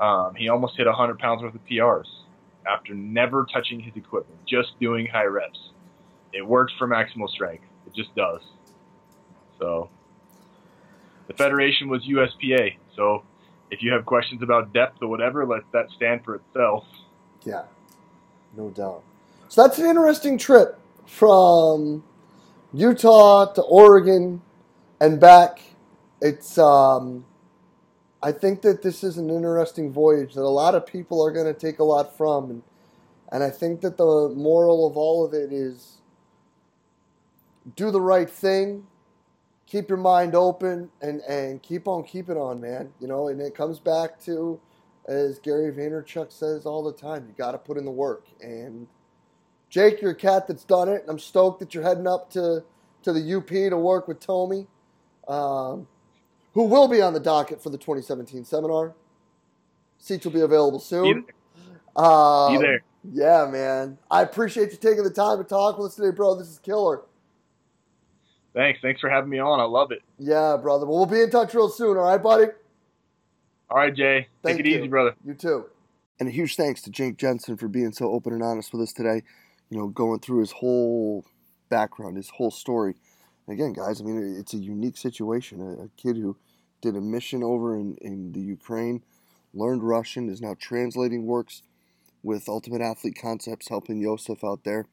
Um, 0.00 0.34
he 0.34 0.48
almost 0.48 0.76
hit 0.76 0.86
100 0.86 1.18
pounds 1.20 1.42
worth 1.42 1.54
of 1.54 1.64
PRs 1.64 2.08
after 2.66 2.92
never 2.92 3.46
touching 3.52 3.78
his 3.78 3.94
equipment, 3.94 4.40
just 4.48 4.70
doing 4.80 5.06
high 5.06 5.26
reps. 5.26 5.70
It 6.32 6.44
works 6.44 6.72
for 6.76 6.88
maximal 6.88 7.28
strength. 7.28 7.62
It 7.86 7.94
just 7.94 8.12
does. 8.16 8.40
So 9.60 9.90
the 11.28 11.34
federation 11.34 11.88
was 11.88 12.02
USPA. 12.02 12.74
So 12.96 13.22
if 13.70 13.80
you 13.80 13.92
have 13.92 14.04
questions 14.04 14.42
about 14.42 14.72
depth 14.72 15.00
or 15.02 15.06
whatever, 15.06 15.46
let 15.46 15.62
that 15.70 15.88
stand 15.94 16.24
for 16.24 16.34
itself. 16.34 16.84
Yeah, 17.44 17.62
no 18.56 18.70
doubt. 18.70 19.04
So 19.48 19.62
that's 19.62 19.78
an 19.78 19.86
interesting 19.86 20.36
trip 20.36 20.80
from 21.06 22.02
Utah 22.72 23.52
to 23.52 23.62
Oregon 23.62 24.42
and 25.00 25.18
back. 25.18 25.62
It's 26.20 26.58
um, 26.58 27.24
I 28.22 28.32
think 28.32 28.62
that 28.62 28.82
this 28.82 29.02
is 29.02 29.16
an 29.16 29.30
interesting 29.30 29.92
voyage 29.92 30.34
that 30.34 30.42
a 30.42 30.42
lot 30.42 30.74
of 30.74 30.86
people 30.86 31.24
are 31.24 31.32
going 31.32 31.46
to 31.46 31.58
take 31.58 31.78
a 31.78 31.84
lot 31.84 32.16
from, 32.16 32.50
and 32.50 32.62
and 33.32 33.42
I 33.42 33.50
think 33.50 33.80
that 33.80 33.96
the 33.96 34.32
moral 34.36 34.86
of 34.86 34.96
all 34.96 35.24
of 35.24 35.32
it 35.32 35.52
is 35.52 35.98
do 37.76 37.90
the 37.90 38.00
right 38.00 38.28
thing, 38.28 38.86
keep 39.66 39.88
your 39.88 39.98
mind 39.98 40.34
open, 40.34 40.90
and 41.00 41.22
and 41.22 41.62
keep 41.62 41.88
on 41.88 42.04
keeping 42.04 42.36
on, 42.36 42.60
man. 42.60 42.92
You 43.00 43.08
know, 43.08 43.28
and 43.28 43.40
it 43.40 43.54
comes 43.54 43.78
back 43.80 44.20
to 44.24 44.60
as 45.08 45.38
Gary 45.38 45.72
Vaynerchuk 45.72 46.30
says 46.30 46.66
all 46.66 46.84
the 46.84 46.92
time, 46.92 47.26
you 47.26 47.34
got 47.36 47.52
to 47.52 47.58
put 47.58 47.76
in 47.76 47.84
the 47.84 47.90
work. 47.90 48.26
And 48.40 48.86
Jake, 49.68 50.02
you're 50.02 50.12
a 50.12 50.16
cat 50.16 50.46
that's 50.46 50.64
done 50.64 50.88
it. 50.88 51.00
And 51.02 51.10
I'm 51.10 51.18
stoked 51.18 51.60
that 51.60 51.74
you're 51.74 51.82
heading 51.82 52.06
up 52.06 52.30
to 52.32 52.64
to 53.02 53.12
the 53.14 53.36
UP 53.36 53.48
to 53.48 53.76
work 53.76 54.06
with 54.06 54.20
Tommy. 54.20 54.66
Um, 55.30 55.86
who 56.54 56.64
will 56.64 56.88
be 56.88 57.00
on 57.00 57.12
the 57.12 57.20
docket 57.20 57.62
for 57.62 57.70
the 57.70 57.78
2017 57.78 58.44
seminar. 58.44 58.94
Seats 59.98 60.24
will 60.24 60.32
be 60.32 60.40
available 60.40 60.80
soon. 60.80 61.24
Um, 61.94 62.52
be 62.52 62.58
there. 62.58 62.82
Yeah, 63.04 63.48
man. 63.50 63.98
I 64.10 64.22
appreciate 64.22 64.72
you 64.72 64.76
taking 64.76 65.04
the 65.04 65.10
time 65.10 65.38
to 65.38 65.44
talk 65.44 65.78
with 65.78 65.88
us 65.88 65.94
today, 65.94 66.10
bro. 66.10 66.34
This 66.34 66.48
is 66.48 66.58
killer. 66.58 67.02
Thanks. 68.54 68.80
Thanks 68.82 69.00
for 69.00 69.08
having 69.08 69.30
me 69.30 69.38
on. 69.38 69.60
I 69.60 69.64
love 69.64 69.92
it. 69.92 70.02
Yeah, 70.18 70.56
brother. 70.60 70.84
Well, 70.86 70.96
we'll 70.96 71.06
be 71.06 71.22
in 71.22 71.30
touch 71.30 71.54
real 71.54 71.68
soon. 71.68 71.96
All 71.96 72.02
right, 72.02 72.20
buddy? 72.20 72.46
All 73.70 73.76
right, 73.76 73.94
Jay. 73.94 74.26
Thank 74.42 74.58
Take 74.58 74.66
it 74.66 74.70
you. 74.70 74.78
easy, 74.78 74.88
brother. 74.88 75.14
You 75.24 75.34
too. 75.34 75.66
And 76.18 76.28
a 76.28 76.32
huge 76.32 76.56
thanks 76.56 76.82
to 76.82 76.90
Jake 76.90 77.16
Jensen 77.16 77.56
for 77.56 77.68
being 77.68 77.92
so 77.92 78.10
open 78.10 78.32
and 78.32 78.42
honest 78.42 78.72
with 78.72 78.82
us 78.82 78.92
today. 78.92 79.22
You 79.70 79.78
know, 79.78 79.86
going 79.86 80.18
through 80.18 80.40
his 80.40 80.50
whole 80.50 81.24
background, 81.68 82.16
his 82.16 82.30
whole 82.30 82.50
story 82.50 82.96
again, 83.50 83.72
guys, 83.72 84.00
I 84.00 84.04
mean, 84.04 84.36
it's 84.38 84.54
a 84.54 84.58
unique 84.58 84.96
situation. 84.96 85.60
A, 85.60 85.84
a 85.84 85.88
kid 85.96 86.16
who 86.16 86.36
did 86.80 86.96
a 86.96 87.00
mission 87.00 87.42
over 87.42 87.76
in, 87.76 87.96
in 88.00 88.32
the 88.32 88.40
Ukraine, 88.40 89.02
learned 89.52 89.82
Russian, 89.82 90.28
is 90.28 90.40
now 90.40 90.54
translating 90.58 91.26
works 91.26 91.62
with 92.22 92.48
Ultimate 92.48 92.80
Athlete 92.80 93.18
Concepts, 93.20 93.68
helping 93.68 94.00
Yosef 94.00 94.44
out 94.44 94.64
there. 94.64 94.86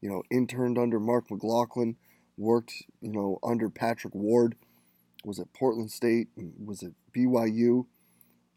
You 0.00 0.10
know, 0.10 0.22
interned 0.30 0.78
under 0.78 1.00
Mark 1.00 1.30
McLaughlin, 1.30 1.96
worked, 2.36 2.84
you 3.00 3.12
know, 3.12 3.38
under 3.42 3.70
Patrick 3.70 4.14
Ward, 4.14 4.56
was 5.24 5.38
at 5.38 5.52
Portland 5.52 5.90
State, 5.90 6.28
was 6.36 6.82
at 6.82 6.92
BYU, 7.16 7.86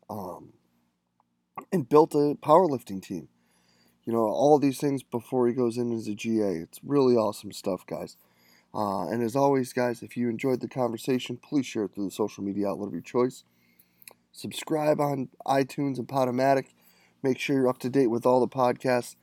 um, 0.10 0.54
and 1.72 1.88
built 1.88 2.14
a 2.14 2.36
powerlifting 2.42 3.02
team. 3.02 3.30
You 4.06 4.14
know, 4.14 4.20
all 4.20 4.60
these 4.60 4.78
things 4.78 5.04
before 5.04 5.48
he 5.48 5.54
goes 5.54 5.78
in 5.78 5.92
as 5.92 6.08
a 6.08 6.16
GA. 6.16 6.56
It's 6.56 6.80
really 6.84 7.16
awesome 7.16 7.52
stuff, 7.52 7.86
guys. 7.86 8.16
Uh, 8.78 9.08
and 9.08 9.24
as 9.24 9.36
always, 9.36 9.74
guys, 9.74 10.04
if 10.04 10.16
you 10.16 10.30
enjoyed 10.30 10.62
the 10.62 10.68
conversation, 10.68 11.36
please 11.36 11.66
share 11.66 11.86
it 11.86 11.96
through 11.96 12.06
the 12.06 12.12
social 12.12 12.44
media 12.44 12.70
outlet 12.70 12.90
of 12.90 12.94
your 12.94 13.02
choice. 13.02 13.44
Subscribe 14.32 15.02
on 15.02 15.30
iTunes 15.48 15.98
and 15.98 16.08
Podomatic. 16.08 16.68
Make 17.24 17.40
sure 17.40 17.56
you're 17.56 17.68
up 17.68 17.80
to 17.80 17.90
date 17.90 18.08
with 18.08 18.24
all 18.24 18.40
the 18.40 18.48
podcasts. 18.48 19.16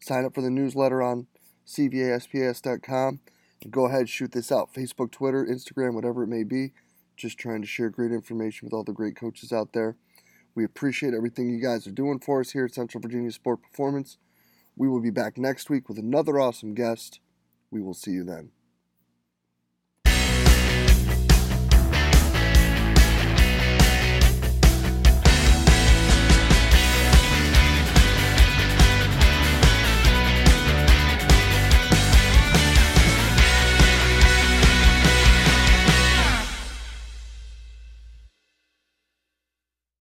Sign 0.00 0.24
up 0.24 0.34
for 0.34 0.40
the 0.40 0.48
newsletter 0.48 1.02
on 1.02 1.26
cvasps.com. 1.66 3.20
And 3.62 3.70
go 3.70 3.84
ahead, 3.84 4.00
and 4.00 4.08
shoot 4.08 4.32
this 4.32 4.50
out. 4.50 4.72
Facebook, 4.72 5.12
Twitter, 5.12 5.44
Instagram, 5.44 5.92
whatever 5.92 6.22
it 6.22 6.28
may 6.28 6.42
be. 6.42 6.72
Just 7.14 7.36
trying 7.36 7.60
to 7.60 7.68
share 7.68 7.90
great 7.90 8.12
information 8.12 8.64
with 8.64 8.72
all 8.72 8.82
the 8.82 8.92
great 8.92 9.14
coaches 9.14 9.52
out 9.52 9.74
there. 9.74 9.94
We 10.54 10.64
appreciate 10.64 11.12
everything 11.12 11.50
you 11.50 11.60
guys 11.62 11.86
are 11.86 11.92
doing 11.92 12.18
for 12.18 12.40
us 12.40 12.52
here 12.52 12.64
at 12.64 12.74
Central 12.74 13.02
Virginia 13.02 13.30
Sport 13.30 13.62
Performance. 13.62 14.16
We 14.74 14.88
will 14.88 15.00
be 15.00 15.10
back 15.10 15.36
next 15.36 15.68
week 15.68 15.86
with 15.86 15.98
another 15.98 16.40
awesome 16.40 16.72
guest. 16.72 17.20
We 17.70 17.82
will 17.82 17.94
see 17.94 18.12
you 18.12 18.24
then. 18.24 18.52